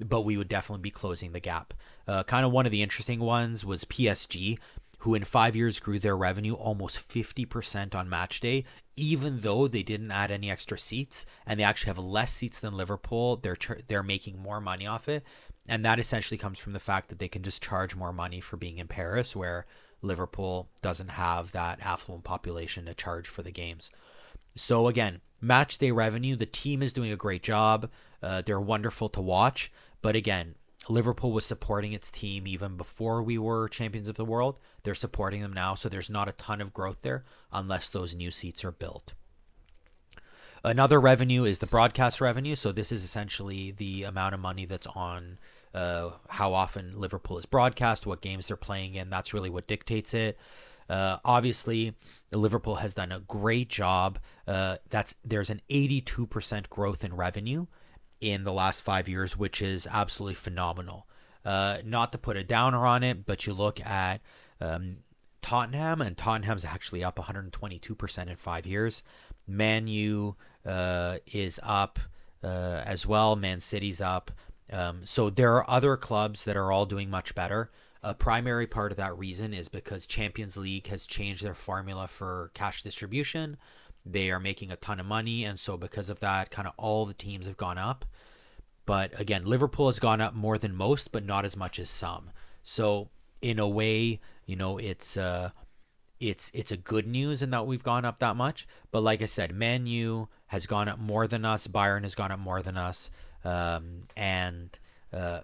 but 0.08 0.22
we 0.22 0.36
would 0.36 0.48
definitely 0.48 0.82
be 0.82 0.90
closing 0.90 1.32
the 1.32 1.40
gap. 1.40 1.74
Uh, 2.06 2.22
kind 2.22 2.44
of 2.44 2.52
one 2.52 2.66
of 2.66 2.72
the 2.72 2.82
interesting 2.82 3.20
ones 3.20 3.64
was 3.64 3.84
PSG, 3.84 4.58
who 5.00 5.14
in 5.14 5.24
five 5.24 5.56
years 5.56 5.80
grew 5.80 5.98
their 5.98 6.16
revenue 6.16 6.54
almost 6.54 6.98
50% 6.98 7.94
on 7.94 8.08
match 8.08 8.40
day, 8.40 8.64
even 8.96 9.40
though 9.40 9.66
they 9.66 9.82
didn't 9.82 10.10
add 10.10 10.30
any 10.30 10.50
extra 10.50 10.78
seats 10.78 11.24
and 11.46 11.58
they 11.58 11.64
actually 11.64 11.88
have 11.88 11.98
less 11.98 12.32
seats 12.32 12.60
than 12.60 12.76
Liverpool. 12.76 13.36
They're 13.36 13.56
they're 13.88 14.02
making 14.02 14.38
more 14.38 14.60
money 14.60 14.86
off 14.86 15.08
it, 15.08 15.24
and 15.66 15.84
that 15.84 15.98
essentially 15.98 16.36
comes 16.36 16.58
from 16.58 16.74
the 16.74 16.80
fact 16.80 17.08
that 17.08 17.18
they 17.18 17.28
can 17.28 17.42
just 17.42 17.62
charge 17.62 17.96
more 17.96 18.12
money 18.12 18.40
for 18.40 18.56
being 18.56 18.78
in 18.78 18.88
Paris, 18.88 19.34
where 19.34 19.66
Liverpool 20.02 20.68
doesn't 20.82 21.10
have 21.10 21.52
that 21.52 21.80
affluent 21.80 22.24
population 22.24 22.84
to 22.86 22.94
charge 22.94 23.28
for 23.28 23.42
the 23.42 23.50
games. 23.50 23.90
So 24.54 24.88
again, 24.88 25.20
match 25.40 25.78
day 25.78 25.90
revenue, 25.90 26.36
the 26.36 26.46
team 26.46 26.82
is 26.82 26.92
doing 26.92 27.12
a 27.12 27.16
great 27.16 27.42
job. 27.42 27.90
Uh, 28.22 28.42
they're 28.42 28.60
wonderful 28.60 29.08
to 29.10 29.20
watch. 29.20 29.72
But 30.02 30.16
again, 30.16 30.54
Liverpool 30.88 31.32
was 31.32 31.44
supporting 31.44 31.92
its 31.92 32.10
team 32.10 32.46
even 32.46 32.76
before 32.76 33.22
we 33.22 33.38
were 33.38 33.68
champions 33.68 34.08
of 34.08 34.16
the 34.16 34.24
world. 34.24 34.58
They're 34.82 34.94
supporting 34.94 35.42
them 35.42 35.52
now, 35.52 35.74
so 35.74 35.88
there's 35.88 36.10
not 36.10 36.28
a 36.28 36.32
ton 36.32 36.60
of 36.60 36.72
growth 36.72 37.02
there 37.02 37.24
unless 37.52 37.88
those 37.88 38.14
new 38.14 38.30
seats 38.30 38.64
are 38.64 38.72
built. 38.72 39.12
Another 40.62 41.00
revenue 41.00 41.44
is 41.44 41.58
the 41.58 41.66
broadcast 41.66 42.20
revenue. 42.20 42.54
So 42.54 42.72
this 42.72 42.92
is 42.92 43.04
essentially 43.04 43.70
the 43.70 44.04
amount 44.04 44.34
of 44.34 44.40
money 44.40 44.66
that's 44.66 44.86
on 44.88 45.38
uh, 45.74 46.10
how 46.28 46.52
often 46.52 46.98
Liverpool 46.98 47.38
is 47.38 47.46
broadcast, 47.46 48.06
what 48.06 48.20
games 48.20 48.48
they're 48.48 48.56
playing 48.56 48.94
in. 48.94 49.08
That's 49.10 49.32
really 49.32 49.50
what 49.50 49.66
dictates 49.66 50.12
it. 50.12 50.38
Uh, 50.88 51.18
obviously, 51.24 51.94
Liverpool 52.32 52.76
has 52.76 52.94
done 52.94 53.12
a 53.12 53.20
great 53.20 53.68
job. 53.68 54.18
Uh, 54.46 54.78
that's 54.88 55.14
there's 55.24 55.48
an 55.48 55.62
82% 55.70 56.68
growth 56.68 57.04
in 57.04 57.14
revenue 57.14 57.66
in 58.20 58.44
the 58.44 58.52
last 58.52 58.82
five 58.82 59.08
years, 59.08 59.36
which 59.36 59.62
is 59.62 59.86
absolutely 59.90 60.34
phenomenal. 60.34 61.06
Uh, 61.44 61.78
not 61.84 62.12
to 62.12 62.18
put 62.18 62.36
a 62.36 62.44
downer 62.44 62.86
on 62.86 63.02
it, 63.02 63.24
but 63.24 63.46
you 63.46 63.54
look 63.54 63.80
at 63.80 64.20
um, 64.60 64.98
Tottenham, 65.42 66.00
and 66.00 66.16
Tottenham's 66.16 66.64
actually 66.64 67.02
up 67.02 67.16
122% 67.16 68.28
in 68.28 68.36
five 68.36 68.66
years. 68.66 69.02
Man 69.46 69.88
U 69.88 70.36
uh, 70.66 71.18
is 71.26 71.58
up 71.62 71.98
uh, 72.44 72.82
as 72.84 73.06
well. 73.06 73.36
Man 73.36 73.60
City's 73.60 74.00
up. 74.00 74.30
Um, 74.72 75.00
so 75.04 75.30
there 75.30 75.54
are 75.56 75.68
other 75.68 75.96
clubs 75.96 76.44
that 76.44 76.56
are 76.56 76.70
all 76.70 76.86
doing 76.86 77.10
much 77.10 77.34
better. 77.34 77.70
A 78.02 78.14
primary 78.14 78.66
part 78.66 78.92
of 78.92 78.96
that 78.96 79.16
reason 79.18 79.52
is 79.52 79.68
because 79.68 80.06
Champions 80.06 80.56
League 80.56 80.86
has 80.86 81.06
changed 81.06 81.44
their 81.44 81.54
formula 81.54 82.06
for 82.06 82.50
cash 82.54 82.82
distribution. 82.82 83.56
They 84.04 84.30
are 84.30 84.40
making 84.40 84.70
a 84.70 84.76
ton 84.76 85.00
of 85.00 85.06
money, 85.06 85.44
and 85.44 85.58
so 85.58 85.76
because 85.76 86.10
of 86.10 86.20
that, 86.20 86.50
kind 86.50 86.66
of 86.66 86.74
all 86.76 87.06
the 87.06 87.14
teams 87.14 87.46
have 87.46 87.56
gone 87.56 87.78
up. 87.78 88.04
But 88.86 89.18
again, 89.20 89.44
Liverpool 89.44 89.86
has 89.86 89.98
gone 89.98 90.20
up 90.20 90.34
more 90.34 90.58
than 90.58 90.74
most, 90.74 91.12
but 91.12 91.24
not 91.24 91.44
as 91.44 91.56
much 91.56 91.78
as 91.78 91.90
some. 91.90 92.30
So 92.62 93.10
in 93.40 93.58
a 93.58 93.68
way, 93.68 94.20
you 94.46 94.56
know, 94.56 94.78
it's 94.78 95.16
uh, 95.16 95.50
it's 96.18 96.50
it's 96.54 96.72
a 96.72 96.76
good 96.76 97.06
news 97.06 97.42
in 97.42 97.50
that 97.50 97.66
we've 97.66 97.82
gone 97.82 98.04
up 98.04 98.18
that 98.18 98.36
much. 98.36 98.66
But 98.90 99.02
like 99.02 99.22
I 99.22 99.26
said, 99.26 99.54
Man 99.54 99.86
U 99.86 100.28
has 100.48 100.66
gone 100.66 100.88
up 100.88 100.98
more 100.98 101.26
than 101.26 101.44
us. 101.44 101.66
Bayern 101.66 102.02
has 102.02 102.14
gone 102.14 102.32
up 102.32 102.40
more 102.40 102.62
than 102.62 102.76
us, 102.76 103.10
um, 103.44 104.02
and 104.16 104.78
uh, 105.12 105.40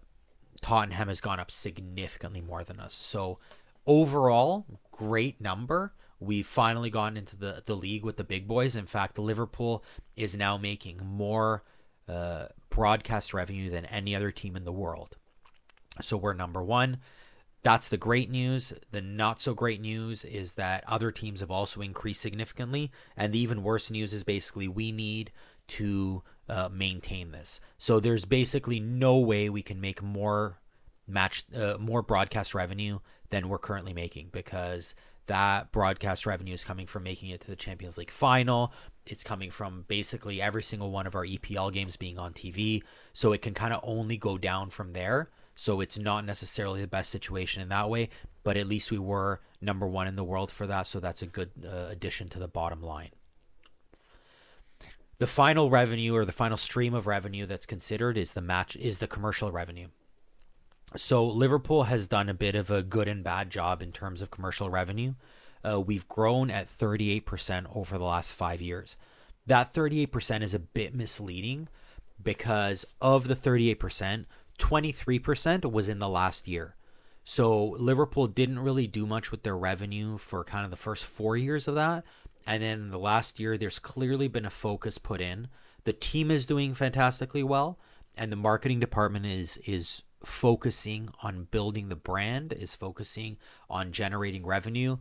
Tottenham 0.60 1.08
has 1.08 1.20
gone 1.20 1.40
up 1.40 1.50
significantly 1.50 2.40
more 2.40 2.64
than 2.64 2.80
us. 2.80 2.94
So 2.94 3.38
overall, 3.86 4.66
great 4.90 5.40
number 5.40 5.92
we've 6.20 6.46
finally 6.46 6.90
gotten 6.90 7.16
into 7.16 7.36
the, 7.36 7.62
the 7.66 7.76
league 7.76 8.04
with 8.04 8.16
the 8.16 8.24
big 8.24 8.46
boys. 8.48 8.76
In 8.76 8.86
fact, 8.86 9.18
Liverpool 9.18 9.84
is 10.16 10.36
now 10.36 10.56
making 10.56 11.00
more 11.04 11.62
uh, 12.08 12.46
broadcast 12.70 13.34
revenue 13.34 13.70
than 13.70 13.84
any 13.86 14.14
other 14.14 14.30
team 14.30 14.56
in 14.56 14.64
the 14.64 14.72
world. 14.72 15.16
So 16.00 16.16
we're 16.16 16.34
number 16.34 16.62
one. 16.62 16.98
That's 17.62 17.88
the 17.88 17.96
great 17.96 18.30
news. 18.30 18.72
The 18.90 19.00
not 19.00 19.40
so 19.40 19.52
great 19.52 19.80
news 19.80 20.24
is 20.24 20.54
that 20.54 20.84
other 20.86 21.10
teams 21.10 21.40
have 21.40 21.50
also 21.50 21.80
increased 21.80 22.20
significantly. 22.20 22.92
And 23.16 23.32
the 23.32 23.40
even 23.40 23.62
worse 23.62 23.90
news 23.90 24.12
is 24.12 24.22
basically 24.22 24.68
we 24.68 24.92
need 24.92 25.32
to 25.68 26.22
uh, 26.48 26.68
maintain 26.70 27.32
this. 27.32 27.60
So 27.76 27.98
there's 27.98 28.24
basically 28.24 28.78
no 28.78 29.18
way 29.18 29.48
we 29.48 29.62
can 29.62 29.80
make 29.80 30.00
more 30.00 30.60
match, 31.08 31.44
uh, 31.54 31.76
more 31.78 32.02
broadcast 32.02 32.54
revenue 32.54 33.00
than 33.30 33.48
we're 33.48 33.58
currently 33.58 33.92
making 33.92 34.28
because 34.32 34.94
that 35.26 35.72
broadcast 35.72 36.26
revenue 36.26 36.54
is 36.54 36.64
coming 36.64 36.86
from 36.86 37.02
making 37.02 37.30
it 37.30 37.40
to 37.42 37.48
the 37.48 37.56
Champions 37.56 37.98
League 37.98 38.10
final. 38.10 38.72
It's 39.06 39.24
coming 39.24 39.50
from 39.50 39.84
basically 39.88 40.40
every 40.40 40.62
single 40.62 40.90
one 40.90 41.06
of 41.06 41.14
our 41.14 41.24
EPL 41.24 41.72
games 41.72 41.96
being 41.96 42.18
on 42.18 42.32
TV. 42.32 42.82
So 43.12 43.32
it 43.32 43.42
can 43.42 43.54
kind 43.54 43.72
of 43.72 43.80
only 43.82 44.16
go 44.16 44.38
down 44.38 44.70
from 44.70 44.92
there. 44.92 45.30
So 45.54 45.80
it's 45.80 45.98
not 45.98 46.24
necessarily 46.24 46.80
the 46.80 46.86
best 46.86 47.10
situation 47.10 47.62
in 47.62 47.68
that 47.70 47.88
way, 47.88 48.10
but 48.44 48.56
at 48.56 48.66
least 48.66 48.90
we 48.90 48.98
were 48.98 49.40
number 49.60 49.86
one 49.86 50.06
in 50.06 50.16
the 50.16 50.24
world 50.24 50.50
for 50.50 50.66
that. 50.66 50.86
So 50.86 51.00
that's 51.00 51.22
a 51.22 51.26
good 51.26 51.50
uh, 51.64 51.86
addition 51.90 52.28
to 52.30 52.38
the 52.38 52.48
bottom 52.48 52.82
line. 52.82 53.10
The 55.18 55.26
final 55.26 55.70
revenue 55.70 56.14
or 56.14 56.26
the 56.26 56.32
final 56.32 56.58
stream 56.58 56.92
of 56.92 57.06
revenue 57.06 57.46
that's 57.46 57.64
considered 57.64 58.18
is 58.18 58.34
the 58.34 58.42
match 58.42 58.76
is 58.76 58.98
the 58.98 59.06
commercial 59.06 59.50
revenue. 59.50 59.88
So 60.94 61.26
Liverpool 61.26 61.84
has 61.84 62.06
done 62.06 62.28
a 62.28 62.34
bit 62.34 62.54
of 62.54 62.70
a 62.70 62.82
good 62.82 63.08
and 63.08 63.24
bad 63.24 63.50
job 63.50 63.82
in 63.82 63.90
terms 63.92 64.22
of 64.22 64.30
commercial 64.30 64.70
revenue. 64.70 65.14
Uh, 65.66 65.80
we've 65.80 66.06
grown 66.06 66.50
at 66.50 66.68
38% 66.68 67.66
over 67.74 67.98
the 67.98 68.04
last 68.04 68.32
five 68.32 68.62
years. 68.62 68.96
That 69.46 69.74
38% 69.74 70.42
is 70.42 70.54
a 70.54 70.60
bit 70.60 70.94
misleading 70.94 71.68
because 72.22 72.84
of 73.00 73.28
the 73.28 73.36
38%, 73.36 74.26
23% 74.58 75.70
was 75.70 75.88
in 75.88 75.98
the 75.98 76.08
last 76.08 76.48
year. 76.48 76.76
So 77.24 77.64
Liverpool 77.64 78.28
didn't 78.28 78.60
really 78.60 78.86
do 78.86 79.06
much 79.06 79.30
with 79.30 79.42
their 79.42 79.56
revenue 79.56 80.16
for 80.16 80.44
kind 80.44 80.64
of 80.64 80.70
the 80.70 80.76
first 80.76 81.04
four 81.04 81.36
years 81.36 81.66
of 81.66 81.74
that. 81.74 82.04
And 82.46 82.62
then 82.62 82.90
the 82.90 82.98
last 82.98 83.40
year, 83.40 83.58
there's 83.58 83.80
clearly 83.80 84.28
been 84.28 84.46
a 84.46 84.50
focus 84.50 84.98
put 84.98 85.20
in. 85.20 85.48
The 85.82 85.92
team 85.92 86.30
is 86.30 86.46
doing 86.46 86.74
fantastically 86.74 87.42
well, 87.42 87.80
and 88.16 88.30
the 88.30 88.36
marketing 88.36 88.78
department 88.78 89.26
is 89.26 89.56
is 89.66 90.02
focusing 90.24 91.10
on 91.22 91.48
building 91.50 91.88
the 91.88 91.96
brand, 91.96 92.52
is 92.52 92.74
focusing 92.74 93.36
on 93.68 93.92
generating 93.92 94.44
revenue. 94.44 94.98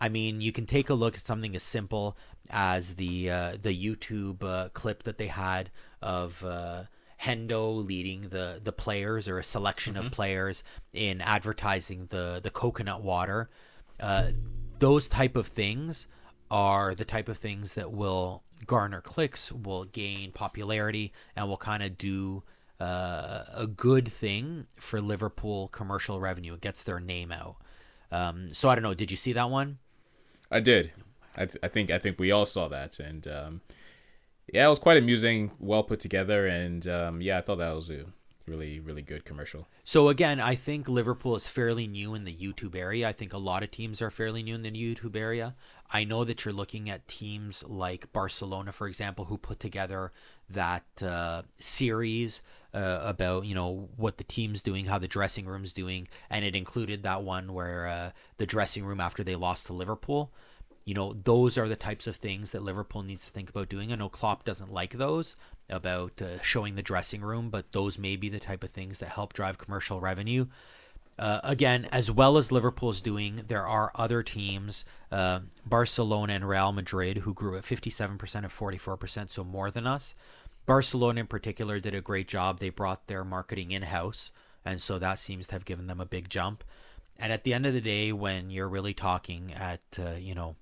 I 0.00 0.08
mean, 0.08 0.40
you 0.40 0.52
can 0.52 0.66
take 0.66 0.88
a 0.88 0.94
look 0.94 1.16
at 1.16 1.26
something 1.26 1.54
as 1.54 1.62
simple 1.62 2.16
as 2.48 2.94
the 2.94 3.30
uh, 3.30 3.56
the 3.60 3.76
YouTube 3.76 4.42
uh, 4.42 4.68
clip 4.70 5.02
that 5.02 5.18
they 5.18 5.26
had 5.26 5.70
of 6.00 6.44
uh, 6.44 6.84
Hendo 7.22 7.86
leading 7.86 8.30
the 8.30 8.60
the 8.62 8.72
players 8.72 9.28
or 9.28 9.38
a 9.38 9.44
selection 9.44 9.94
mm-hmm. 9.94 10.06
of 10.06 10.12
players 10.12 10.64
in 10.94 11.20
advertising 11.20 12.06
the 12.06 12.40
the 12.42 12.50
coconut 12.50 13.02
water. 13.02 13.50
Uh, 13.98 14.30
those 14.78 15.08
type 15.08 15.36
of 15.36 15.46
things 15.46 16.06
are 16.50 16.94
the 16.94 17.04
type 17.04 17.28
of 17.28 17.36
things 17.36 17.74
that 17.74 17.92
will 17.92 18.42
garner 18.66 19.00
clicks, 19.00 19.52
will 19.52 19.84
gain 19.84 20.32
popularity, 20.32 21.12
and 21.36 21.48
will 21.48 21.58
kind 21.58 21.82
of 21.82 21.98
do 21.98 22.42
uh, 22.80 23.44
a 23.54 23.66
good 23.66 24.08
thing 24.08 24.66
for 24.76 25.00
Liverpool 25.00 25.68
commercial 25.68 26.20
revenue. 26.20 26.54
It 26.54 26.60
gets 26.60 26.82
their 26.82 26.98
name 26.98 27.30
out. 27.30 27.56
Um, 28.10 28.52
so 28.52 28.68
I 28.68 28.74
don't 28.74 28.82
know. 28.82 28.94
Did 28.94 29.10
you 29.10 29.16
see 29.16 29.32
that 29.34 29.50
one? 29.50 29.78
I 30.50 30.60
did. 30.60 30.92
I, 31.36 31.46
th- 31.46 31.58
I 31.62 31.68
think 31.68 31.90
I 31.90 31.98
think 31.98 32.18
we 32.18 32.32
all 32.32 32.46
saw 32.46 32.66
that, 32.68 32.98
and 32.98 33.26
um, 33.28 33.60
yeah, 34.52 34.66
it 34.66 34.68
was 34.68 34.80
quite 34.80 34.96
amusing, 34.96 35.52
well 35.60 35.84
put 35.84 36.00
together, 36.00 36.46
and 36.46 36.86
um, 36.88 37.22
yeah, 37.22 37.38
I 37.38 37.40
thought 37.40 37.58
that 37.58 37.74
was 37.74 37.88
a 37.90 38.06
really 38.46 38.80
really 38.80 39.02
good 39.02 39.24
commercial. 39.24 39.68
So 39.84 40.08
again, 40.08 40.40
I 40.40 40.56
think 40.56 40.88
Liverpool 40.88 41.36
is 41.36 41.46
fairly 41.46 41.86
new 41.86 42.14
in 42.14 42.24
the 42.24 42.34
YouTube 42.34 42.74
area. 42.74 43.08
I 43.08 43.12
think 43.12 43.32
a 43.32 43.38
lot 43.38 43.62
of 43.62 43.70
teams 43.70 44.02
are 44.02 44.10
fairly 44.10 44.42
new 44.42 44.56
in 44.56 44.62
the 44.62 44.72
YouTube 44.72 45.14
area. 45.14 45.54
I 45.92 46.02
know 46.02 46.24
that 46.24 46.44
you're 46.44 46.54
looking 46.54 46.90
at 46.90 47.06
teams 47.06 47.62
like 47.64 48.12
Barcelona, 48.12 48.72
for 48.72 48.88
example, 48.88 49.26
who 49.26 49.38
put 49.38 49.60
together 49.60 50.12
that 50.48 50.84
uh, 51.00 51.42
series 51.60 52.42
uh, 52.72 53.00
about 53.02 53.46
you 53.46 53.54
know 53.54 53.88
what 53.96 54.18
the 54.18 54.24
team's 54.24 54.62
doing, 54.62 54.86
how 54.86 54.98
the 54.98 55.08
dressing 55.08 55.46
room's 55.46 55.72
doing, 55.72 56.08
and 56.28 56.44
it 56.44 56.54
included 56.54 57.02
that 57.02 57.22
one 57.22 57.52
where 57.52 57.86
uh, 57.86 58.10
the 58.38 58.46
dressing 58.46 58.84
room 58.84 59.00
after 59.00 59.22
they 59.22 59.36
lost 59.36 59.66
to 59.66 59.72
Liverpool. 59.72 60.30
You 60.84 60.94
know, 60.94 61.12
those 61.12 61.58
are 61.58 61.68
the 61.68 61.76
types 61.76 62.06
of 62.06 62.16
things 62.16 62.52
that 62.52 62.62
Liverpool 62.62 63.02
needs 63.02 63.26
to 63.26 63.30
think 63.30 63.50
about 63.50 63.68
doing. 63.68 63.92
I 63.92 63.96
know 63.96 64.08
Klopp 64.08 64.44
doesn't 64.44 64.72
like 64.72 64.94
those 64.94 65.36
about 65.68 66.20
uh, 66.20 66.40
showing 66.40 66.74
the 66.74 66.82
dressing 66.82 67.20
room, 67.20 67.50
but 67.50 67.72
those 67.72 67.98
may 67.98 68.16
be 68.16 68.28
the 68.28 68.40
type 68.40 68.64
of 68.64 68.70
things 68.70 68.98
that 68.98 69.10
help 69.10 69.32
drive 69.32 69.58
commercial 69.58 70.00
revenue. 70.00 70.46
Uh, 71.20 71.38
again, 71.44 71.86
as 71.92 72.10
well 72.10 72.38
as 72.38 72.50
Liverpool's 72.50 73.02
doing, 73.02 73.42
there 73.46 73.66
are 73.66 73.92
other 73.94 74.22
teams, 74.22 74.86
uh, 75.12 75.40
Barcelona 75.66 76.32
and 76.32 76.48
Real 76.48 76.72
Madrid, 76.72 77.18
who 77.18 77.34
grew 77.34 77.58
at 77.58 77.64
57% 77.64 78.08
and 78.08 78.46
44%, 78.46 79.30
so 79.30 79.44
more 79.44 79.70
than 79.70 79.86
us. 79.86 80.14
Barcelona 80.70 81.22
in 81.22 81.26
particular 81.26 81.80
did 81.80 81.96
a 81.96 82.00
great 82.00 82.28
job. 82.28 82.60
They 82.60 82.68
brought 82.68 83.08
their 83.08 83.24
marketing 83.24 83.72
in 83.72 83.82
house, 83.82 84.30
and 84.64 84.80
so 84.80 85.00
that 85.00 85.18
seems 85.18 85.48
to 85.48 85.54
have 85.56 85.64
given 85.64 85.88
them 85.88 86.00
a 86.00 86.06
big 86.06 86.30
jump. 86.30 86.62
And 87.18 87.32
at 87.32 87.42
the 87.42 87.52
end 87.52 87.66
of 87.66 87.74
the 87.74 87.80
day, 87.80 88.12
when 88.12 88.50
you're 88.50 88.68
really 88.68 88.94
talking 88.94 89.52
at, 89.52 89.80
uh, 89.98 90.12
you 90.12 90.32
know, 90.32 90.54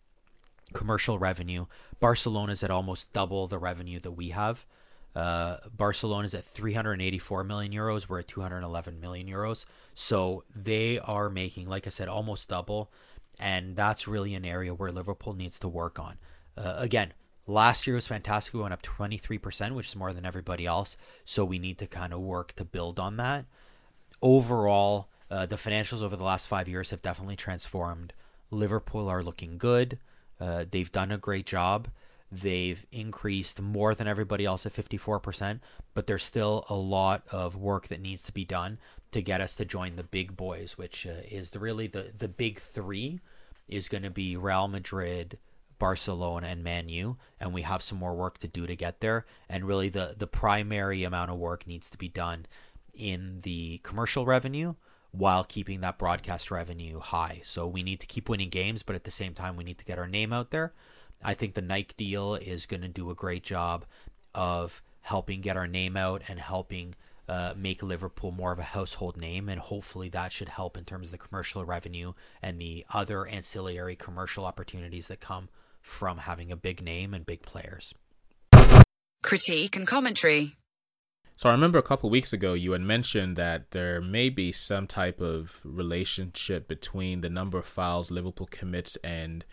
commercial 0.73 1.19
revenue, 1.19 1.67
Barcelona's 2.01 2.63
at 2.63 2.71
almost 2.71 3.13
double 3.13 3.49
the 3.49 3.59
revenue 3.59 4.01
that 4.01 4.13
we 4.13 4.31
have. 4.31 4.65
Uh, 5.15 5.59
Barcelona 5.77 6.25
is 6.25 6.33
at 6.33 6.47
384 6.47 7.45
million 7.45 7.71
euros. 7.71 8.09
We're 8.09 8.21
at 8.21 8.29
211 8.29 9.01
million 9.01 9.27
euros. 9.27 9.67
So 9.93 10.43
they 10.57 10.99
are 11.01 11.29
making, 11.29 11.69
like 11.69 11.87
I 11.87 11.91
said, 11.91 12.09
almost 12.09 12.49
double. 12.49 12.91
And 13.39 13.77
that's 13.77 14.09
really 14.09 14.35
an 14.35 14.47
area 14.47 14.73
where 14.73 14.91
Liverpool 14.91 15.35
needs 15.35 15.59
to 15.59 15.69
work 15.69 15.99
on. 15.99 16.17
Uh, 16.57 16.77
again, 16.79 17.13
last 17.49 17.87
year 17.87 17.97
was 17.97 18.07
fantastic. 18.07 18.55
We 18.55 18.61
went 18.61 18.75
up 18.75 18.83
23%, 18.83 19.73
which 19.75 19.89
is 19.89 19.97
more 19.97 20.13
than 20.13 20.25
everybody 20.25 20.67
else. 20.67 20.97
So 21.25 21.45
we 21.45 21.59
need 21.59 21.79
to 21.79 21.87
kind 21.87 22.13
of 22.13 22.21
work 22.21 22.55
to 22.55 22.65
build 22.65 23.01
on 23.01 23.17
that. 23.17 23.47
Overall, 24.23 25.09
uh, 25.31 25.47
the 25.47 25.57
financials 25.57 26.03
over 26.03 26.15
the 26.15 26.25
last 26.25 26.47
five 26.47 26.69
years 26.69 26.91
have 26.91 27.03
definitely 27.03 27.37
transformed. 27.37 28.13
Liverpool 28.51 29.09
are 29.09 29.23
looking 29.23 29.59
good. 29.59 29.99
Uh, 30.41 30.65
they've 30.71 30.93
done 30.93 31.11
a 31.11 31.19
great 31.19 31.47
job. 31.47 31.89
They've 32.31 32.85
increased 32.93 33.61
more 33.61 33.95
than 33.95 34.07
everybody 34.07 34.45
else 34.45 34.67
at 34.67 34.75
54%, 34.75 35.61
but 35.95 36.07
there's 36.07 36.23
still 36.23 36.67
a 36.69 36.75
lot 36.75 37.23
of 37.31 37.57
work 37.57 37.89
that 37.89 38.03
needs 38.03 38.23
to 38.25 38.33
be 38.33 38.45
done 38.45 38.79
to 39.13 39.23
get 39.23 39.41
us 39.41 39.55
to 39.57 39.65
join 39.65 39.97
the 39.97 40.03
big 40.03 40.37
boys, 40.37 40.77
which 40.77 41.07
uh, 41.07 41.23
is 41.31 41.51
the, 41.51 41.59
really 41.59 41.87
the, 41.87 42.13
the 42.17 42.29
big 42.29 42.61
three 42.61 43.21
is 43.67 43.89
going 43.89 44.03
to 44.03 44.11
be 44.11 44.37
Real 44.37 44.69
Madrid, 44.69 45.39
Barcelona, 45.79 46.49
and 46.49 46.65
Man 46.65 46.89
U, 46.89 47.17
and 47.41 47.53
we 47.53 47.63
have 47.63 47.83
some 47.83 47.99
more 47.99 48.15
work 48.15 48.39
to 48.39 48.49
do 48.49 48.67
to 48.67 48.77
get 48.77 49.01
there. 49.01 49.27
And 49.49 49.65
really, 49.65 49.89
the 49.89 50.15
the 50.17 50.27
primary 50.27 51.05
amount 51.05 51.31
of 51.31 51.39
work 51.39 51.67
needs 51.67 51.91
to 51.91 51.99
be 51.99 52.09
done 52.09 52.47
in 52.95 53.41
the 53.43 53.79
commercial 53.85 54.27
revenue 54.27 54.75
while 55.11 55.45
keeping 55.45 55.81
that 55.81 55.99
broadcast 55.99 56.51
revenue 56.51 57.01
high. 57.01 57.41
So 57.45 57.67
we 57.67 57.83
need 57.83 58.01
to 58.01 58.07
keep 58.07 58.29
winning 58.29 58.51
games, 58.51 58.83
but 58.83 58.97
at 58.97 59.05
the 59.05 59.11
same 59.11 59.35
time, 59.35 59.57
we 59.57 59.65
need 59.65 59.79
to 59.79 59.85
get 59.85 59.99
our 59.99 60.09
name 60.09 60.33
out 60.33 60.51
there. 60.51 60.73
I 61.23 61.35
think 61.35 61.55
the 61.55 61.63
Nike 61.63 61.95
deal 61.97 62.35
is 62.35 62.67
going 62.67 62.83
to 62.83 62.89
do 62.89 63.11
a 63.11 63.15
great 63.15 63.43
job 63.43 63.85
of 64.35 64.83
helping 65.03 65.41
get 65.41 65.57
our 65.57 65.67
name 65.67 65.97
out 65.97 66.23
and 66.29 66.39
helping 66.39 66.95
uh, 67.29 67.55
make 67.57 67.83
Liverpool 67.83 68.31
more 68.31 68.53
of 68.53 68.59
a 68.59 68.65
household 68.65 69.17
name. 69.17 69.49
And 69.49 69.61
hopefully 69.61 70.09
that 70.11 70.33
should 70.33 70.51
help 70.51 70.77
in 70.77 70.85
terms 70.85 71.09
of 71.09 71.13
the 71.13 71.19
commercial 71.19 71.65
revenue 71.65 72.13
and 72.43 72.61
the 72.61 72.85
other 72.93 73.27
ancillary 73.27 73.97
commercial 73.97 74.45
opportunities 74.45 75.09
that 75.09 75.21
come 75.21 75.49
from 75.89 76.19
having 76.19 76.53
a 76.53 76.57
big 76.57 76.83
name 76.83 77.15
and 77.15 77.27
big 77.27 77.43
players. 77.43 77.95
Critique 79.23 79.75
and 79.75 79.87
commentary. 79.87 80.57
So 81.37 81.49
I 81.49 81.53
remember 81.53 81.79
a 81.79 81.83
couple 81.83 82.11
weeks 82.11 82.33
ago 82.33 82.53
you 82.53 82.73
had 82.73 82.83
mentioned 82.83 83.37
that 83.37 83.71
there 83.71 84.01
may 84.01 84.29
be 84.29 84.53
some 84.53 84.87
type 84.87 85.21
of 85.21 85.61
relationship 85.65 86.69
between 86.69 87.21
the 87.21 87.31
number 87.31 87.59
of 87.59 87.67
fouls 87.67 88.11
Liverpool 88.11 88.49
commits 88.51 88.97
and 89.03 89.45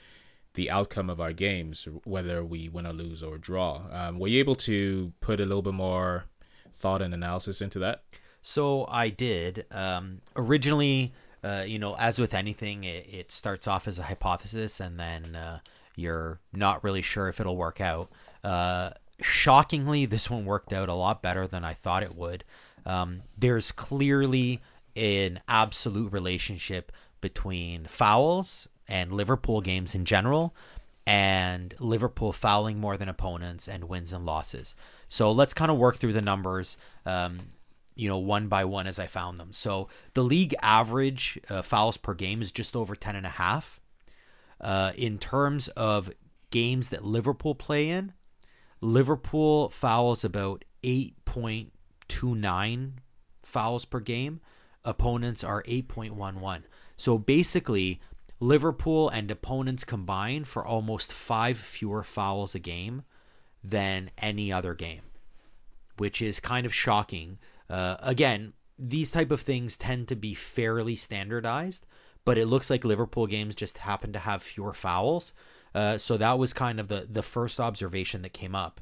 the 0.55 0.69
outcome 0.69 1.09
of 1.09 1.21
our 1.21 1.33
games, 1.33 1.87
whether 2.03 2.43
we 2.43 2.69
win 2.69 2.87
or 2.87 2.93
lose 2.93 3.21
or 3.21 3.37
draw. 3.37 3.83
Um, 3.91 4.19
were 4.19 4.27
you 4.27 4.39
able 4.39 4.55
to 4.55 5.13
put 5.21 5.39
a 5.39 5.45
little 5.45 5.61
bit 5.61 5.73
more 5.73 6.25
thought 6.73 7.01
and 7.01 7.13
analysis 7.13 7.61
into 7.61 7.79
that? 7.79 8.03
So 8.41 8.85
I 8.89 9.09
did. 9.09 9.65
Um, 9.71 10.21
originally, 10.35 11.13
uh, 11.43 11.63
you 11.67 11.77
know, 11.77 11.95
as 11.97 12.19
with 12.19 12.33
anything, 12.33 12.83
it, 12.83 13.07
it, 13.11 13.31
starts 13.31 13.67
off 13.67 13.87
as 13.87 13.99
a 13.99 14.03
hypothesis, 14.03 14.79
and 14.79 14.99
then 14.99 15.35
uh, 15.35 15.59
you're 15.97 16.39
not 16.53 16.83
really 16.83 17.01
sure 17.01 17.27
if 17.27 17.39
it'll 17.39 17.57
work 17.57 17.81
out. 17.81 18.09
Uh, 18.43 18.91
shockingly, 19.21 20.05
this 20.05 20.29
one 20.29 20.45
worked 20.45 20.73
out 20.73 20.89
a 20.89 20.93
lot 20.93 21.21
better 21.21 21.47
than 21.47 21.63
I 21.63 21.73
thought 21.73 22.03
it 22.03 22.15
would. 22.15 22.43
Um, 22.85 23.23
there's 23.37 23.71
clearly 23.71 24.61
an 24.95 25.41
absolute 25.47 26.11
relationship 26.11 26.91
between 27.21 27.85
fouls 27.85 28.67
and 28.87 29.11
Liverpool 29.11 29.61
games 29.61 29.95
in 29.95 30.05
general, 30.05 30.55
and 31.07 31.73
Liverpool 31.79 32.31
fouling 32.31 32.79
more 32.79 32.97
than 32.97 33.09
opponents 33.09 33.67
and 33.67 33.85
wins 33.85 34.13
and 34.13 34.25
losses. 34.25 34.75
So 35.09 35.31
let's 35.31 35.53
kind 35.53 35.71
of 35.71 35.77
work 35.77 35.97
through 35.97 36.13
the 36.13 36.21
numbers. 36.21 36.77
Um, 37.05 37.51
you 37.95 38.09
know, 38.09 38.17
one 38.17 38.47
by 38.47 38.65
one 38.65 38.87
as 38.87 38.99
I 38.99 39.07
found 39.07 39.37
them. 39.37 39.53
So 39.53 39.87
the 40.13 40.23
league 40.23 40.53
average 40.61 41.39
uh, 41.49 41.61
fouls 41.61 41.97
per 41.97 42.13
game 42.13 42.41
is 42.41 42.51
just 42.51 42.75
over 42.75 42.95
10 42.95 43.15
and 43.15 43.25
a 43.25 43.29
half. 43.29 43.79
Uh, 44.59 44.91
in 44.95 45.17
terms 45.17 45.67
of 45.69 46.11
games 46.49 46.89
that 46.89 47.03
Liverpool 47.03 47.55
play 47.55 47.89
in, 47.89 48.13
Liverpool 48.81 49.69
fouls 49.69 50.23
about 50.23 50.65
8.29 50.83 52.91
fouls 53.43 53.85
per 53.85 53.99
game. 53.99 54.41
Opponents 54.83 55.43
are 55.43 55.63
8.11. 55.63 56.63
So 56.97 57.17
basically, 57.17 57.99
Liverpool 58.39 59.09
and 59.09 59.31
opponents 59.31 59.83
combine 59.83 60.43
for 60.43 60.65
almost 60.65 61.11
five 61.11 61.57
fewer 61.57 62.03
fouls 62.03 62.53
a 62.53 62.59
game 62.59 63.03
than 63.63 64.11
any 64.17 64.51
other 64.51 64.73
game, 64.73 65.01
which 65.97 66.21
is 66.21 66.39
kind 66.39 66.65
of 66.65 66.73
shocking. 66.73 67.39
Uh, 67.69 67.95
again, 67.99 68.53
these 68.77 69.09
type 69.09 69.31
of 69.31 69.41
things 69.41 69.77
tend 69.77 70.07
to 70.09 70.15
be 70.15 70.33
fairly 70.33 70.95
standardized, 70.95 71.85
but 72.25 72.37
it 72.37 72.47
looks 72.47 72.69
like 72.69 72.83
Liverpool 72.83 73.27
games 73.27 73.55
just 73.55 73.79
happen 73.79 74.11
to 74.13 74.19
have 74.19 74.41
fewer 74.41 74.73
fouls. 74.73 75.31
Uh, 75.73 75.97
so 75.97 76.17
that 76.17 76.39
was 76.39 76.53
kind 76.53 76.79
of 76.79 76.87
the 76.87 77.07
the 77.09 77.23
first 77.23 77.59
observation 77.59 78.21
that 78.23 78.33
came 78.33 78.55
up. 78.55 78.81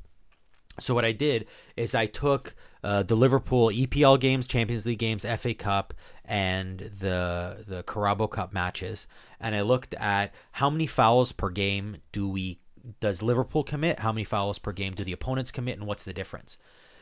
So 0.79 0.95
what 0.95 1.05
I 1.05 1.11
did 1.11 1.45
is 1.77 1.93
I 1.93 2.07
took 2.07 2.55
uh, 2.83 3.03
the 3.03 3.15
Liverpool 3.15 3.69
EPL 3.69 4.19
games, 4.19 4.47
Champions 4.47 4.85
League 4.85 4.99
games, 4.99 5.25
FA 5.37 5.53
Cup, 5.53 5.93
and 6.25 6.79
the 6.79 7.63
the 7.67 7.83
Carabao 7.83 8.27
Cup 8.27 8.53
matches, 8.53 9.07
and 9.39 9.55
I 9.55 9.61
looked 9.61 9.93
at 9.95 10.33
how 10.53 10.69
many 10.69 10.87
fouls 10.87 11.31
per 11.31 11.49
game 11.49 11.97
do 12.11 12.27
we 12.27 12.59
does 12.99 13.21
Liverpool 13.21 13.63
commit, 13.63 13.99
how 13.99 14.11
many 14.11 14.23
fouls 14.23 14.59
per 14.59 14.71
game 14.71 14.93
do 14.93 15.03
the 15.03 15.13
opponents 15.13 15.51
commit, 15.51 15.77
and 15.77 15.87
what's 15.87 16.03
the 16.03 16.13
difference. 16.13 16.57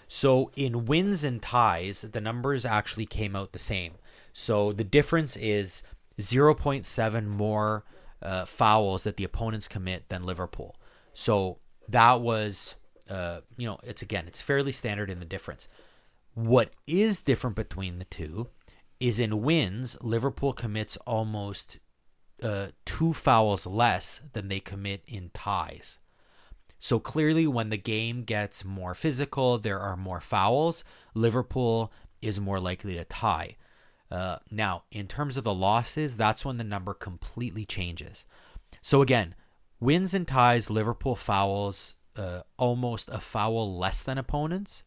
So 0.08 0.52
in 0.56 0.86
wins 0.86 1.24
and 1.24 1.42
ties, 1.42 2.02
the 2.02 2.22
numbers 2.22 2.66
actually 2.66 3.06
came 3.06 3.36
out 3.36 3.54
the 3.54 3.60
same. 3.60 3.94
So 4.34 4.72
the 4.72 4.84
difference 4.84 5.38
is 5.38 5.84
0.7 6.22 7.28
more 7.28 7.84
uh, 8.22 8.46
fouls 8.46 9.04
that 9.04 9.18
the 9.18 9.24
opponents 9.24 9.68
commit 9.68 10.10
than 10.10 10.24
Liverpool. 10.24 10.76
So 11.14 11.60
that 11.88 12.22
was, 12.22 12.76
uh, 13.10 13.42
you 13.58 13.68
know, 13.68 13.80
it's 13.84 14.02
again, 14.02 14.26
it's 14.28 14.42
fairly 14.42 14.72
standard 14.72 15.10
in 15.10 15.20
the 15.20 15.26
difference. 15.26 15.68
What 16.34 16.72
is 16.88 17.22
different 17.22 17.56
between 17.56 18.00
the 18.00 18.06
two 18.06 18.48
is 19.00 19.20
in 19.20 19.42
wins, 19.42 19.98
Liverpool 20.02 20.54
commits 20.54 20.96
almost 21.08 21.78
uh, 22.42 22.68
two 22.86 23.14
fouls 23.14 23.66
less 23.68 24.22
than 24.34 24.48
they 24.48 24.60
commit 24.60 25.04
in 25.08 25.32
ties. 25.34 26.00
So 26.80 27.00
clearly, 27.00 27.46
when 27.46 27.70
the 27.70 27.78
game 27.78 28.24
gets 28.24 28.66
more 28.66 28.96
physical, 28.96 29.58
there 29.58 29.80
are 29.80 29.96
more 29.96 30.22
fouls. 30.22 30.84
Liverpool 31.14 31.92
is 32.22 32.40
more 32.40 32.60
likely 32.60 32.96
to 32.96 33.04
tie. 33.06 33.56
Uh, 34.12 34.38
now, 34.52 34.84
in 34.92 35.08
terms 35.08 35.38
of 35.38 35.46
the 35.46 35.54
losses, 35.54 36.18
that's 36.18 36.44
when 36.44 36.58
the 36.58 36.64
number 36.64 36.94
completely 36.94 37.66
changes. 37.66 38.26
So 38.82 39.02
again, 39.02 39.36
wins 39.80 40.14
and 40.14 40.28
ties, 40.28 40.70
Liverpool 40.70 41.16
fouls 41.16 41.96
uh, 42.18 42.42
almost 42.58 43.08
a 43.10 43.20
foul 43.20 43.78
less 43.78 44.04
than 44.04 44.18
opponents. 44.18 44.84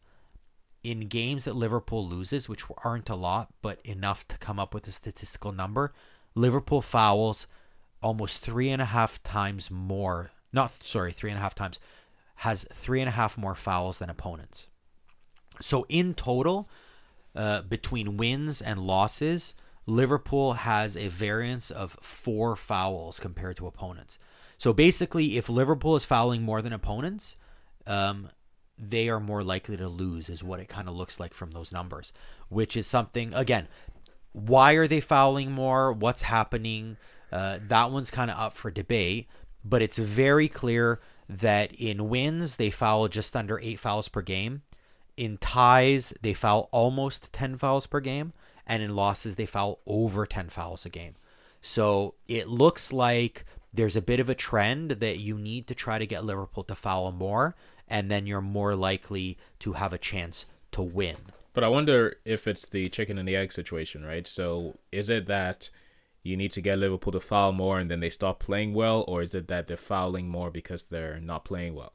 In 0.83 1.07
games 1.07 1.45
that 1.45 1.55
Liverpool 1.55 2.07
loses, 2.07 2.47
which 2.47 2.63
aren't 2.83 3.09
a 3.09 3.15
lot, 3.15 3.49
but 3.63 3.79
enough 3.83 4.27
to 4.27 4.37
come 4.37 4.59
up 4.59 4.75
with 4.75 4.87
a 4.87 4.91
statistical 4.91 5.51
number, 5.51 5.91
Liverpool 6.35 6.81
fouls 6.81 7.47
almost 8.03 8.41
three 8.41 8.69
and 8.69 8.81
a 8.81 8.85
half 8.85 9.23
times 9.23 9.71
more. 9.71 10.29
Not 10.53 10.71
sorry, 10.83 11.11
three 11.11 11.31
and 11.31 11.39
a 11.39 11.41
half 11.41 11.55
times 11.55 11.79
has 12.39 12.67
three 12.71 13.01
and 13.01 13.09
a 13.09 13.13
half 13.13 13.35
more 13.35 13.55
fouls 13.55 13.97
than 13.97 14.11
opponents. 14.11 14.67
So 15.59 15.87
in 15.89 16.13
total, 16.13 16.69
uh, 17.35 17.61
between 17.63 18.17
wins 18.17 18.61
and 18.61 18.79
losses, 18.79 19.53
Liverpool 19.85 20.53
has 20.53 20.95
a 20.95 21.09
variance 21.09 21.69
of 21.69 21.97
four 22.01 22.55
fouls 22.55 23.19
compared 23.19 23.57
to 23.57 23.67
opponents. 23.67 24.17
So 24.57 24.73
basically, 24.73 25.37
if 25.37 25.49
Liverpool 25.49 25.95
is 25.95 26.05
fouling 26.05 26.41
more 26.41 26.61
than 26.61 26.73
opponents, 26.73 27.37
um, 27.85 28.29
they 28.77 29.09
are 29.09 29.19
more 29.19 29.43
likely 29.43 29.77
to 29.77 29.87
lose, 29.87 30.29
is 30.29 30.43
what 30.43 30.59
it 30.59 30.69
kind 30.69 30.87
of 30.87 30.95
looks 30.95 31.19
like 31.19 31.33
from 31.33 31.51
those 31.51 31.71
numbers, 31.71 32.13
which 32.49 32.75
is 32.75 32.87
something, 32.87 33.33
again, 33.33 33.67
why 34.31 34.73
are 34.73 34.87
they 34.87 34.99
fouling 34.99 35.51
more? 35.51 35.93
What's 35.93 36.23
happening? 36.23 36.97
Uh, 37.31 37.59
that 37.67 37.91
one's 37.91 38.11
kind 38.11 38.31
of 38.31 38.37
up 38.37 38.53
for 38.53 38.71
debate, 38.71 39.27
but 39.63 39.81
it's 39.81 39.97
very 39.97 40.47
clear 40.47 40.99
that 41.27 41.73
in 41.73 42.09
wins, 42.09 42.57
they 42.57 42.69
foul 42.69 43.07
just 43.07 43.35
under 43.35 43.59
eight 43.59 43.79
fouls 43.79 44.07
per 44.07 44.21
game. 44.21 44.61
In 45.17 45.37
ties, 45.37 46.13
they 46.21 46.33
foul 46.33 46.69
almost 46.71 47.31
10 47.33 47.57
fouls 47.57 47.87
per 47.87 47.99
game. 47.99 48.33
And 48.67 48.81
in 48.81 48.95
losses, 48.95 49.35
they 49.35 49.45
foul 49.45 49.79
over 49.85 50.25
10 50.25 50.49
fouls 50.49 50.85
a 50.85 50.89
game. 50.89 51.15
So 51.61 52.15
it 52.27 52.47
looks 52.47 52.91
like 52.91 53.45
there's 53.73 53.95
a 53.95 54.01
bit 54.01 54.19
of 54.19 54.29
a 54.29 54.35
trend 54.35 54.91
that 54.91 55.19
you 55.19 55.37
need 55.37 55.67
to 55.67 55.75
try 55.75 55.99
to 55.99 56.05
get 56.05 56.23
Liverpool 56.23 56.63
to 56.63 56.75
foul 56.75 57.11
more, 57.11 57.55
and 57.87 58.09
then 58.09 58.25
you're 58.25 58.41
more 58.41 58.75
likely 58.75 59.37
to 59.59 59.73
have 59.73 59.93
a 59.93 59.97
chance 59.97 60.45
to 60.71 60.81
win. 60.81 61.17
But 61.53 61.63
I 61.63 61.67
wonder 61.67 62.17
if 62.25 62.47
it's 62.47 62.67
the 62.67 62.89
chicken 62.89 63.17
and 63.17 63.27
the 63.27 63.35
egg 63.35 63.51
situation, 63.51 64.03
right? 64.05 64.27
So 64.27 64.77
is 64.91 65.09
it 65.09 65.25
that 65.27 65.69
you 66.23 66.35
need 66.35 66.51
to 66.53 66.61
get 66.61 66.79
Liverpool 66.79 67.13
to 67.13 67.19
foul 67.19 67.51
more 67.51 67.79
and 67.79 67.89
then 67.89 67.99
they 67.99 68.09
stop 68.09 68.39
playing 68.39 68.73
well, 68.73 69.03
or 69.07 69.21
is 69.21 69.35
it 69.35 69.47
that 69.47 69.67
they're 69.67 69.77
fouling 69.77 70.27
more 70.27 70.51
because 70.51 70.83
they're 70.83 71.19
not 71.19 71.45
playing 71.45 71.75
well? 71.75 71.93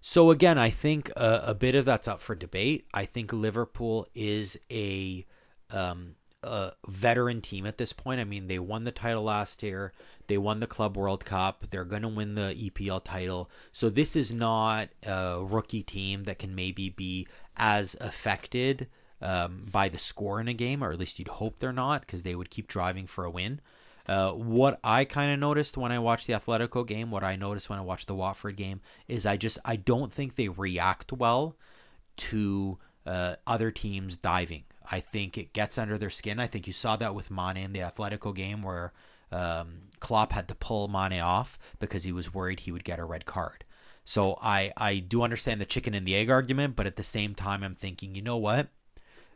So 0.00 0.30
again, 0.30 0.58
I 0.58 0.70
think 0.70 1.10
a, 1.16 1.42
a 1.46 1.54
bit 1.54 1.74
of 1.74 1.84
that's 1.84 2.08
up 2.08 2.20
for 2.20 2.34
debate. 2.34 2.86
I 2.94 3.04
think 3.04 3.32
Liverpool 3.32 4.06
is 4.14 4.58
a 4.70 5.26
um, 5.70 6.16
a 6.42 6.72
veteran 6.88 7.42
team 7.42 7.66
at 7.66 7.78
this 7.78 7.92
point. 7.92 8.20
I 8.20 8.24
mean, 8.24 8.46
they 8.46 8.58
won 8.58 8.84
the 8.84 8.92
title 8.92 9.24
last 9.24 9.62
year. 9.62 9.92
They 10.26 10.38
won 10.38 10.60
the 10.60 10.66
Club 10.66 10.96
World 10.96 11.24
Cup. 11.24 11.66
They're 11.70 11.84
going 11.84 12.02
to 12.02 12.08
win 12.08 12.34
the 12.34 12.54
EPL 12.54 13.04
title. 13.04 13.50
So 13.72 13.90
this 13.90 14.16
is 14.16 14.32
not 14.32 14.88
a 15.04 15.42
rookie 15.42 15.82
team 15.82 16.24
that 16.24 16.38
can 16.38 16.54
maybe 16.54 16.88
be 16.88 17.26
as 17.56 17.94
affected 18.00 18.88
um, 19.20 19.66
by 19.70 19.88
the 19.90 19.98
score 19.98 20.40
in 20.40 20.48
a 20.48 20.54
game, 20.54 20.82
or 20.82 20.92
at 20.92 20.98
least 20.98 21.18
you'd 21.18 21.28
hope 21.28 21.58
they're 21.58 21.72
not, 21.72 22.02
because 22.02 22.22
they 22.22 22.34
would 22.34 22.50
keep 22.50 22.68
driving 22.68 23.06
for 23.06 23.24
a 23.24 23.30
win. 23.30 23.60
Uh, 24.10 24.32
what 24.32 24.80
I 24.82 25.04
kind 25.04 25.32
of 25.32 25.38
noticed 25.38 25.76
when 25.76 25.92
I 25.92 26.00
watched 26.00 26.26
the 26.26 26.32
Atletico 26.32 26.84
game, 26.84 27.12
what 27.12 27.22
I 27.22 27.36
noticed 27.36 27.70
when 27.70 27.78
I 27.78 27.82
watched 27.82 28.08
the 28.08 28.14
Watford 28.16 28.56
game, 28.56 28.80
is 29.06 29.24
I 29.24 29.36
just 29.36 29.56
I 29.64 29.76
don't 29.76 30.12
think 30.12 30.34
they 30.34 30.48
react 30.48 31.12
well 31.12 31.56
to 32.16 32.78
uh, 33.06 33.36
other 33.46 33.70
teams 33.70 34.16
diving. 34.16 34.64
I 34.90 34.98
think 34.98 35.38
it 35.38 35.52
gets 35.52 35.78
under 35.78 35.96
their 35.96 36.10
skin. 36.10 36.40
I 36.40 36.48
think 36.48 36.66
you 36.66 36.72
saw 36.72 36.96
that 36.96 37.14
with 37.14 37.30
Mane 37.30 37.58
in 37.58 37.72
the 37.72 37.78
Atletico 37.78 38.34
game 38.34 38.62
where 38.64 38.92
um, 39.30 39.82
Klopp 40.00 40.32
had 40.32 40.48
to 40.48 40.56
pull 40.56 40.88
Mane 40.88 41.20
off 41.20 41.56
because 41.78 42.02
he 42.02 42.10
was 42.10 42.34
worried 42.34 42.60
he 42.60 42.72
would 42.72 42.82
get 42.82 42.98
a 42.98 43.04
red 43.04 43.26
card. 43.26 43.64
So 44.04 44.40
I 44.42 44.72
I 44.76 44.98
do 44.98 45.22
understand 45.22 45.60
the 45.60 45.66
chicken 45.66 45.94
and 45.94 46.04
the 46.04 46.16
egg 46.16 46.30
argument, 46.30 46.74
but 46.74 46.88
at 46.88 46.96
the 46.96 47.04
same 47.04 47.36
time 47.36 47.62
I'm 47.62 47.76
thinking, 47.76 48.16
you 48.16 48.22
know 48.22 48.38
what? 48.38 48.70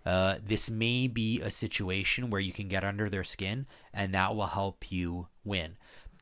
Uh, 0.05 0.37
this 0.45 0.69
may 0.71 1.07
be 1.07 1.41
a 1.41 1.51
situation 1.51 2.29
where 2.29 2.41
you 2.41 2.53
can 2.53 2.69
get 2.69 2.85
under 2.85 3.09
their 3.09 3.25
skin 3.25 3.67
and 3.93 4.13
that 4.13 4.37
will 4.37 4.47
help 4.47 4.91
you 4.93 5.29
win. 5.45 5.77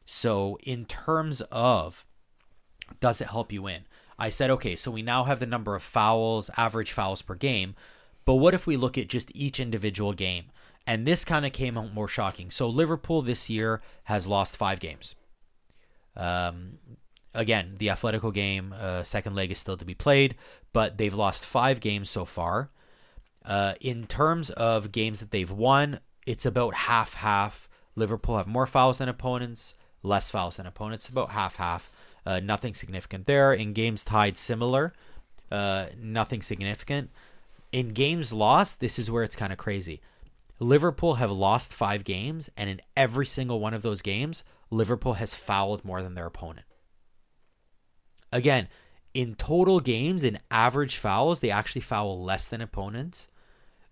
So, 0.07 0.59
in 0.63 0.85
terms 0.85 1.41
of 1.51 2.05
does 3.01 3.21
it 3.21 3.29
help 3.29 3.53
you 3.53 3.63
win? 3.63 3.83
I 4.19 4.29
said, 4.29 4.51
okay, 4.51 4.77
so 4.77 4.91
we 4.91 5.03
now 5.03 5.25
have 5.25 5.41
the 5.41 5.47
number 5.47 5.75
of 5.75 5.83
fouls, 5.83 6.51
average 6.57 6.93
fouls 6.93 7.23
per 7.23 7.35
game, 7.35 7.75
but 8.25 8.35
what 8.37 8.55
if 8.55 8.67
we 8.67 8.77
look 8.77 8.97
at 8.97 9.09
just 9.09 9.33
each 9.35 9.59
individual 9.59 10.13
game? 10.13 10.47
And 10.87 11.07
this 11.07 11.25
kind 11.25 11.47
of 11.47 11.53
came 11.53 11.79
out 11.79 11.95
more 11.95 12.09
shocking. 12.09 12.51
So, 12.51 12.69
Liverpool 12.69 13.23
this 13.23 13.49
year 13.49 13.81
has 14.05 14.27
lost 14.27 14.57
five 14.57 14.81
games. 14.81 15.15
Um, 16.17 16.79
again, 17.35 17.75
the 17.79 17.89
Atletico 17.89 18.33
game, 18.33 18.75
uh, 18.77 19.03
second 19.03 19.35
leg 19.35 19.51
is 19.51 19.59
still 19.59 19.77
to 19.77 19.85
be 19.85 19.95
played, 19.95 20.35
but 20.73 20.99
they've 20.99 21.15
lost 21.15 21.47
five 21.47 21.81
games 21.81 22.11
so 22.11 22.25
far. 22.25 22.71
Uh, 23.45 23.75
in 23.81 24.07
terms 24.07 24.51
of 24.51 24.93
games 24.93 25.21
that 25.21 25.31
they've 25.31 25.51
won, 25.51 26.01
it's 26.27 26.47
about 26.47 26.75
half 26.75 27.15
half. 27.15 27.69
Liverpool 27.97 28.37
have 28.37 28.47
more 28.47 28.67
fouls 28.67 28.99
than 28.99 29.09
opponents, 29.09 29.75
less 30.03 30.31
fouls 30.31 30.57
than 30.57 30.67
opponents, 30.67 31.09
about 31.09 31.33
half 31.33 31.57
half. 31.57 31.91
Uh, 32.25 32.41
nothing 32.41 32.75
significant 32.75 33.27
there. 33.27 33.53
In 33.53 33.73
games 33.73 34.05
tied, 34.05 34.37
similar. 34.37 34.93
Uh, 35.51 35.87
nothing 36.01 36.41
significant. 36.41 37.11
In 37.73 37.89
games 37.89 38.33
lost, 38.33 38.81
this 38.81 38.99
is 38.99 39.11
where 39.11 39.23
it's 39.23 39.37
kind 39.37 39.53
of 39.53 39.59
crazy. 39.59 40.01
Liverpool 40.59 41.15
have 41.15 41.31
lost 41.31 41.75
five 41.75 42.05
games, 42.05 42.49
and 42.57 42.71
in 42.71 42.81
every 42.97 43.27
single 43.27 43.59
one 43.59 43.75
of 43.75 43.83
those 43.83 44.03
games, 44.03 44.45
Liverpool 44.71 45.15
has 45.15 45.35
fouled 45.35 45.85
more 45.85 46.03
than 46.03 46.15
their 46.15 46.27
opponent. 46.27 46.67
Again, 48.31 48.69
in 49.13 49.35
total 49.35 49.81
games, 49.81 50.23
in 50.23 50.39
average 50.51 50.97
fouls, 50.97 51.41
they 51.41 51.51
actually 51.51 51.83
foul 51.83 52.23
less 52.23 52.49
than 52.49 52.61
opponents 52.61 53.29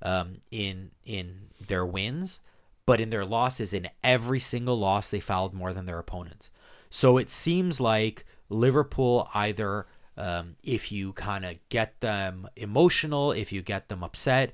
um, 0.02 0.38
in 0.50 0.90
in 1.04 1.48
their 1.66 1.84
wins, 1.84 2.40
but 2.86 3.00
in 3.00 3.10
their 3.10 3.24
losses, 3.24 3.72
in 3.72 3.88
every 4.02 4.40
single 4.40 4.78
loss, 4.78 5.10
they 5.10 5.20
fouled 5.20 5.54
more 5.54 5.72
than 5.72 5.86
their 5.86 5.98
opponents. 5.98 6.50
So 6.90 7.18
it 7.18 7.30
seems 7.30 7.80
like 7.80 8.24
Liverpool 8.48 9.28
either, 9.32 9.86
um, 10.16 10.56
if 10.64 10.90
you 10.90 11.12
kind 11.12 11.44
of 11.44 11.56
get 11.68 12.00
them 12.00 12.48
emotional, 12.56 13.32
if 13.32 13.52
you 13.52 13.62
get 13.62 13.88
them 13.88 14.02
upset, 14.02 14.52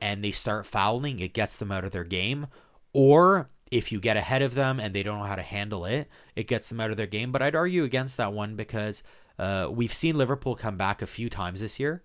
and 0.00 0.22
they 0.22 0.30
start 0.30 0.66
fouling, 0.66 1.18
it 1.18 1.32
gets 1.32 1.56
them 1.56 1.72
out 1.72 1.84
of 1.84 1.90
their 1.90 2.04
game, 2.04 2.46
or 2.92 3.50
if 3.70 3.90
you 3.90 3.98
get 3.98 4.16
ahead 4.16 4.42
of 4.42 4.54
them 4.54 4.78
and 4.78 4.94
they 4.94 5.02
don't 5.02 5.18
know 5.18 5.24
how 5.24 5.34
to 5.34 5.42
handle 5.42 5.84
it, 5.84 6.08
it 6.36 6.46
gets 6.46 6.68
them 6.68 6.80
out 6.80 6.90
of 6.90 6.96
their 6.96 7.06
game. 7.06 7.32
But 7.32 7.42
I'd 7.42 7.56
argue 7.56 7.82
against 7.82 8.16
that 8.16 8.32
one 8.32 8.54
because 8.54 9.02
uh, 9.38 9.68
we've 9.70 9.92
seen 9.92 10.16
Liverpool 10.16 10.54
come 10.54 10.76
back 10.76 11.02
a 11.02 11.06
few 11.06 11.28
times 11.28 11.60
this 11.60 11.80
year 11.80 12.02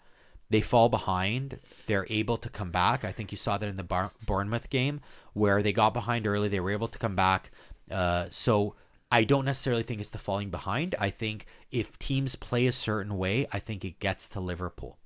they 0.52 0.62
fall 0.62 0.90
behind, 0.90 1.60
they're 1.86 2.06
able 2.10 2.38
to 2.38 2.50
come 2.50 2.72
back. 2.72 3.06
I 3.06 3.12
think 3.14 3.32
you 3.32 3.38
saw 3.38 3.58
that 3.58 3.70
in 3.70 3.78
the 3.78 3.84
Bar- 3.84 4.12
Bournemouth 4.26 4.70
game 4.70 5.00
where 5.34 5.64
they 5.64 5.72
got 5.72 5.94
behind 5.94 6.28
early, 6.28 6.50
they 6.50 6.60
were 6.60 6.72
able 6.72 6.90
to 6.90 7.00
come 7.00 7.16
back. 7.16 7.52
Uh, 7.90 8.26
so 8.30 8.76
I 9.10 9.24
don't 9.24 9.46
necessarily 9.46 9.84
think 9.84 10.02
it's 10.02 10.10
the 10.10 10.18
falling 10.18 10.50
behind. 10.50 10.94
I 11.00 11.10
think 11.10 11.46
if 11.72 11.98
teams 12.00 12.36
play 12.36 12.68
a 12.68 12.74
certain 12.74 13.18
way, 13.18 13.48
I 13.54 13.60
think 13.60 13.86
it 13.86 14.00
gets 14.00 14.28
to 14.30 14.42
Liverpool. 14.42 14.98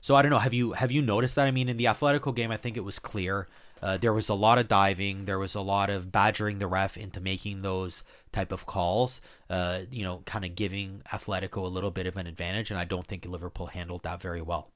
So 0.00 0.16
I 0.16 0.22
don't 0.22 0.30
know. 0.30 0.38
Have 0.38 0.54
you 0.54 0.72
have 0.72 0.90
you 0.90 1.02
noticed 1.02 1.36
that? 1.36 1.46
I 1.46 1.52
mean, 1.52 1.68
in 1.68 1.76
the 1.76 1.84
Atletico 1.84 2.34
game, 2.34 2.50
I 2.50 2.56
think 2.56 2.76
it 2.76 2.84
was 2.84 2.98
clear 2.98 3.46
Uh, 3.82 3.96
there 3.96 4.12
was 4.12 4.28
a 4.28 4.34
lot 4.34 4.58
of 4.58 4.68
diving. 4.68 5.24
There 5.24 5.38
was 5.38 5.54
a 5.54 5.60
lot 5.60 5.90
of 5.90 6.12
badgering 6.12 6.58
the 6.58 6.66
ref 6.66 6.96
into 6.96 7.20
making 7.20 7.62
those 7.62 8.02
type 8.32 8.52
of 8.52 8.66
calls. 8.66 9.20
Uh, 9.48 9.80
you 9.90 10.04
know, 10.04 10.22
kind 10.26 10.44
of 10.44 10.54
giving 10.54 11.02
Atletico 11.12 11.62
a 11.62 11.68
little 11.68 11.90
bit 11.90 12.06
of 12.06 12.16
an 12.16 12.26
advantage, 12.26 12.70
and 12.70 12.78
I 12.78 12.84
don't 12.84 13.06
think 13.06 13.24
Liverpool 13.24 13.66
handled 13.66 14.02
that 14.02 14.20
very 14.20 14.42
well. 14.42 14.70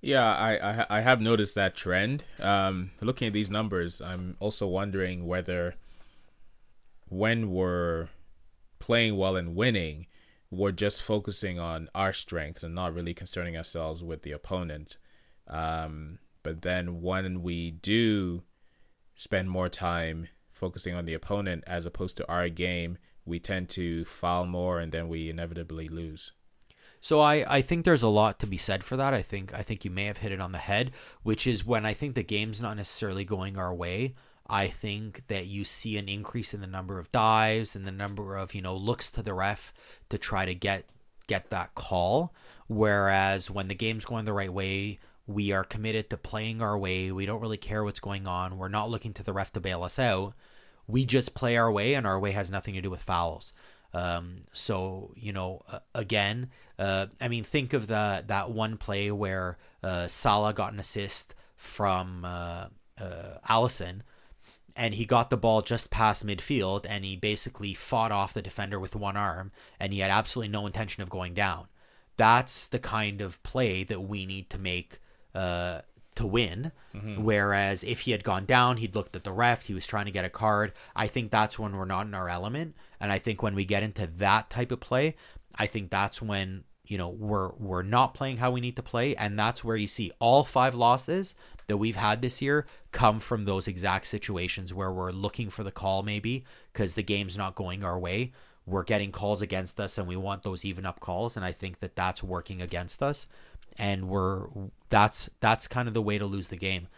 Yeah, 0.00 0.34
I, 0.34 0.56
I, 0.56 0.86
I 0.98 1.00
have 1.00 1.20
noticed 1.20 1.54
that 1.54 1.76
trend. 1.76 2.24
Um, 2.40 2.90
looking 3.00 3.28
at 3.28 3.32
these 3.32 3.50
numbers, 3.50 4.00
I'm 4.00 4.36
also 4.40 4.66
wondering 4.66 5.26
whether 5.26 5.76
when 7.08 7.50
we're 7.50 8.08
playing 8.80 9.16
well 9.16 9.36
and 9.36 9.54
winning, 9.54 10.06
we're 10.50 10.72
just 10.72 11.02
focusing 11.02 11.60
on 11.60 11.88
our 11.94 12.12
strengths 12.12 12.64
and 12.64 12.74
not 12.74 12.92
really 12.92 13.14
concerning 13.14 13.56
ourselves 13.56 14.02
with 14.02 14.22
the 14.22 14.32
opponent. 14.32 14.96
Um, 15.46 16.18
but 16.42 16.62
then 16.62 17.00
when 17.00 17.42
we 17.42 17.70
do 17.70 18.42
spend 19.14 19.50
more 19.50 19.68
time 19.68 20.28
focusing 20.50 20.94
on 20.94 21.04
the 21.04 21.14
opponent 21.14 21.64
as 21.66 21.86
opposed 21.86 22.16
to 22.16 22.28
our 22.28 22.48
game, 22.48 22.98
we 23.24 23.38
tend 23.38 23.68
to 23.70 24.04
foul 24.04 24.46
more 24.46 24.80
and 24.80 24.92
then 24.92 25.08
we 25.08 25.30
inevitably 25.30 25.88
lose. 25.88 26.32
So 27.00 27.20
I, 27.20 27.56
I 27.56 27.62
think 27.62 27.84
there's 27.84 28.02
a 28.02 28.08
lot 28.08 28.38
to 28.40 28.46
be 28.46 28.56
said 28.56 28.84
for 28.84 28.96
that. 28.96 29.12
I 29.12 29.22
think 29.22 29.52
I 29.52 29.62
think 29.62 29.84
you 29.84 29.90
may 29.90 30.04
have 30.04 30.18
hit 30.18 30.30
it 30.30 30.40
on 30.40 30.52
the 30.52 30.58
head, 30.58 30.92
which 31.24 31.48
is 31.48 31.66
when 31.66 31.84
I 31.84 31.94
think 31.94 32.14
the 32.14 32.22
game's 32.22 32.60
not 32.60 32.76
necessarily 32.76 33.24
going 33.24 33.58
our 33.58 33.74
way. 33.74 34.14
I 34.46 34.68
think 34.68 35.26
that 35.26 35.46
you 35.46 35.64
see 35.64 35.96
an 35.96 36.08
increase 36.08 36.54
in 36.54 36.60
the 36.60 36.66
number 36.66 36.98
of 36.98 37.10
dives 37.10 37.74
and 37.74 37.86
the 37.86 37.92
number 37.92 38.36
of, 38.36 38.54
you 38.54 38.62
know, 38.62 38.76
looks 38.76 39.10
to 39.12 39.22
the 39.22 39.34
ref 39.34 39.72
to 40.10 40.18
try 40.18 40.46
to 40.46 40.54
get 40.54 40.88
get 41.26 41.50
that 41.50 41.74
call. 41.74 42.32
Whereas 42.68 43.50
when 43.50 43.66
the 43.66 43.74
game's 43.74 44.04
going 44.04 44.24
the 44.24 44.32
right 44.32 44.52
way, 44.52 45.00
we 45.26 45.52
are 45.52 45.64
committed 45.64 46.10
to 46.10 46.16
playing 46.16 46.60
our 46.60 46.76
way. 46.76 47.12
We 47.12 47.26
don't 47.26 47.40
really 47.40 47.56
care 47.56 47.84
what's 47.84 48.00
going 48.00 48.26
on. 48.26 48.58
We're 48.58 48.68
not 48.68 48.90
looking 48.90 49.12
to 49.14 49.22
the 49.22 49.32
ref 49.32 49.52
to 49.52 49.60
bail 49.60 49.82
us 49.82 49.98
out. 49.98 50.34
We 50.86 51.04
just 51.06 51.34
play 51.34 51.56
our 51.56 51.70
way, 51.70 51.94
and 51.94 52.06
our 52.06 52.18
way 52.18 52.32
has 52.32 52.50
nothing 52.50 52.74
to 52.74 52.80
do 52.80 52.90
with 52.90 53.02
fouls. 53.02 53.52
Um, 53.94 54.44
so 54.52 55.12
you 55.16 55.32
know, 55.32 55.62
uh, 55.70 55.80
again, 55.94 56.50
uh, 56.78 57.06
I 57.20 57.28
mean, 57.28 57.44
think 57.44 57.72
of 57.72 57.86
the 57.86 58.24
that 58.26 58.50
one 58.50 58.76
play 58.76 59.10
where 59.10 59.58
uh, 59.82 60.08
Salah 60.08 60.54
got 60.54 60.72
an 60.72 60.80
assist 60.80 61.34
from 61.56 62.24
uh, 62.24 62.66
uh, 63.00 63.38
Alisson, 63.48 64.00
and 64.74 64.94
he 64.94 65.04
got 65.04 65.30
the 65.30 65.36
ball 65.36 65.62
just 65.62 65.90
past 65.90 66.26
midfield, 66.26 66.86
and 66.88 67.04
he 67.04 67.16
basically 67.16 67.74
fought 67.74 68.12
off 68.12 68.34
the 68.34 68.42
defender 68.42 68.80
with 68.80 68.96
one 68.96 69.16
arm, 69.16 69.52
and 69.78 69.92
he 69.92 70.00
had 70.00 70.10
absolutely 70.10 70.50
no 70.50 70.66
intention 70.66 71.02
of 71.02 71.10
going 71.10 71.34
down. 71.34 71.68
That's 72.16 72.66
the 72.66 72.78
kind 72.78 73.20
of 73.20 73.42
play 73.42 73.84
that 73.84 74.02
we 74.02 74.26
need 74.26 74.50
to 74.50 74.58
make 74.58 74.98
uh, 75.34 75.80
to 76.14 76.26
win. 76.26 76.72
Mm-hmm. 76.94 77.22
Whereas 77.22 77.84
if 77.84 78.00
he 78.00 78.12
had 78.12 78.24
gone 78.24 78.44
down, 78.44 78.76
he'd 78.78 78.94
looked 78.94 79.16
at 79.16 79.24
the 79.24 79.32
ref, 79.32 79.66
he 79.66 79.74
was 79.74 79.86
trying 79.86 80.06
to 80.06 80.10
get 80.10 80.24
a 80.24 80.30
card. 80.30 80.72
I 80.94 81.06
think 81.06 81.30
that's 81.30 81.58
when 81.58 81.76
we're 81.76 81.84
not 81.84 82.06
in 82.06 82.14
our 82.14 82.28
element. 82.28 82.74
And 83.00 83.10
I 83.10 83.18
think 83.18 83.42
when 83.42 83.54
we 83.54 83.64
get 83.64 83.82
into 83.82 84.06
that 84.06 84.50
type 84.50 84.72
of 84.72 84.80
play, 84.80 85.16
I 85.54 85.66
think 85.66 85.90
that's 85.90 86.20
when 86.22 86.64
you 86.86 86.98
know 86.98 87.08
we're 87.08 87.50
we're 87.54 87.82
not 87.82 88.14
playing 88.14 88.38
how 88.38 88.50
we 88.50 88.60
need 88.60 88.76
to 88.76 88.82
play 88.82 89.14
and 89.16 89.38
that's 89.38 89.62
where 89.62 89.76
you 89.76 89.86
see 89.86 90.10
all 90.18 90.44
five 90.44 90.74
losses 90.74 91.34
that 91.68 91.76
we've 91.76 91.96
had 91.96 92.20
this 92.20 92.42
year 92.42 92.66
come 92.90 93.20
from 93.20 93.44
those 93.44 93.68
exact 93.68 94.06
situations 94.06 94.74
where 94.74 94.90
we're 94.90 95.12
looking 95.12 95.48
for 95.48 95.62
the 95.62 95.70
call 95.70 96.02
maybe 96.02 96.44
because 96.72 96.94
the 96.94 97.02
game's 97.02 97.38
not 97.38 97.54
going 97.54 97.84
our 97.84 97.98
way 97.98 98.32
we're 98.66 98.82
getting 98.82 99.12
calls 99.12 99.42
against 99.42 99.78
us 99.78 99.96
and 99.96 100.08
we 100.08 100.16
want 100.16 100.42
those 100.42 100.64
even 100.64 100.84
up 100.84 100.98
calls 100.98 101.36
and 101.36 101.46
i 101.46 101.52
think 101.52 101.78
that 101.78 101.94
that's 101.94 102.22
working 102.22 102.60
against 102.60 103.02
us 103.02 103.26
and 103.78 104.08
we're 104.08 104.46
that's 104.90 105.30
that's 105.40 105.66
kind 105.66 105.88
of 105.88 105.94
the 105.94 106.02
way 106.02 106.18
to 106.18 106.26
lose 106.26 106.48
the 106.48 106.56
game. 106.56 106.88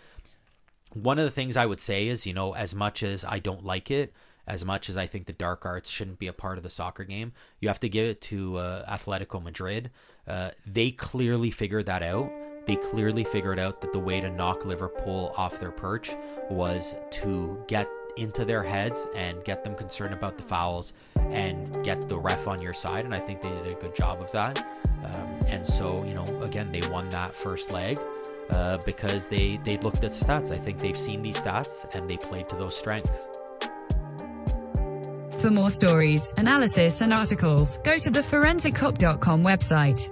One 0.92 1.18
of 1.18 1.24
the 1.24 1.30
things 1.30 1.56
I 1.56 1.66
would 1.66 1.80
say 1.80 2.08
is, 2.08 2.26
you 2.26 2.32
know, 2.32 2.54
as 2.54 2.74
much 2.74 3.02
as 3.02 3.24
I 3.24 3.38
don't 3.38 3.64
like 3.64 3.90
it, 3.90 4.12
as 4.46 4.64
much 4.64 4.88
as 4.88 4.96
I 4.96 5.06
think 5.06 5.26
the 5.26 5.32
dark 5.32 5.64
arts 5.64 5.90
shouldn't 5.90 6.18
be 6.18 6.26
a 6.26 6.32
part 6.32 6.56
of 6.56 6.62
the 6.62 6.70
soccer 6.70 7.04
game, 7.04 7.32
you 7.60 7.68
have 7.68 7.80
to 7.80 7.88
give 7.88 8.06
it 8.06 8.20
to 8.22 8.58
uh, 8.58 8.96
Atletico 8.96 9.42
Madrid. 9.42 9.90
Uh, 10.26 10.50
they 10.66 10.90
clearly 10.90 11.50
figured 11.50 11.86
that 11.86 12.02
out. 12.02 12.30
They 12.66 12.76
clearly 12.76 13.24
figured 13.24 13.58
out 13.58 13.80
that 13.80 13.92
the 13.92 13.98
way 13.98 14.20
to 14.20 14.30
knock 14.30 14.64
Liverpool 14.64 15.34
off 15.36 15.60
their 15.60 15.70
perch 15.70 16.12
was 16.48 16.94
to 17.10 17.62
get 17.68 17.88
into 18.16 18.44
their 18.44 18.62
heads 18.62 19.06
and 19.14 19.42
get 19.44 19.64
them 19.64 19.74
concerned 19.74 20.14
about 20.14 20.38
the 20.38 20.44
fouls 20.44 20.92
and 21.30 21.82
get 21.84 22.08
the 22.08 22.18
ref 22.18 22.46
on 22.46 22.62
your 22.62 22.72
side. 22.72 23.04
And 23.04 23.14
I 23.14 23.18
think 23.18 23.42
they 23.42 23.50
did 23.50 23.74
a 23.74 23.76
good 23.78 23.94
job 23.94 24.20
of 24.20 24.30
that. 24.32 24.64
Um, 25.04 25.38
and 25.48 25.66
so, 25.66 26.02
you 26.04 26.14
know, 26.14 26.24
again, 26.42 26.72
they 26.72 26.80
won 26.88 27.08
that 27.10 27.34
first 27.34 27.70
leg 27.70 27.98
uh, 28.50 28.78
because 28.84 29.28
they, 29.28 29.58
they 29.64 29.76
looked 29.78 30.02
at 30.04 30.12
the 30.12 30.24
stats. 30.24 30.52
I 30.52 30.58
think 30.58 30.78
they've 30.78 30.98
seen 30.98 31.22
these 31.22 31.36
stats 31.36 31.94
and 31.94 32.08
they 32.08 32.16
played 32.16 32.48
to 32.48 32.56
those 32.56 32.76
strengths. 32.76 33.28
For 35.40 35.50
more 35.50 35.70
stories, 35.70 36.32
analysis, 36.38 37.02
and 37.02 37.12
articles, 37.12 37.78
go 37.84 37.98
to 37.98 38.10
the 38.10 38.20
forensickop.com 38.20 39.42
website. 39.42 40.10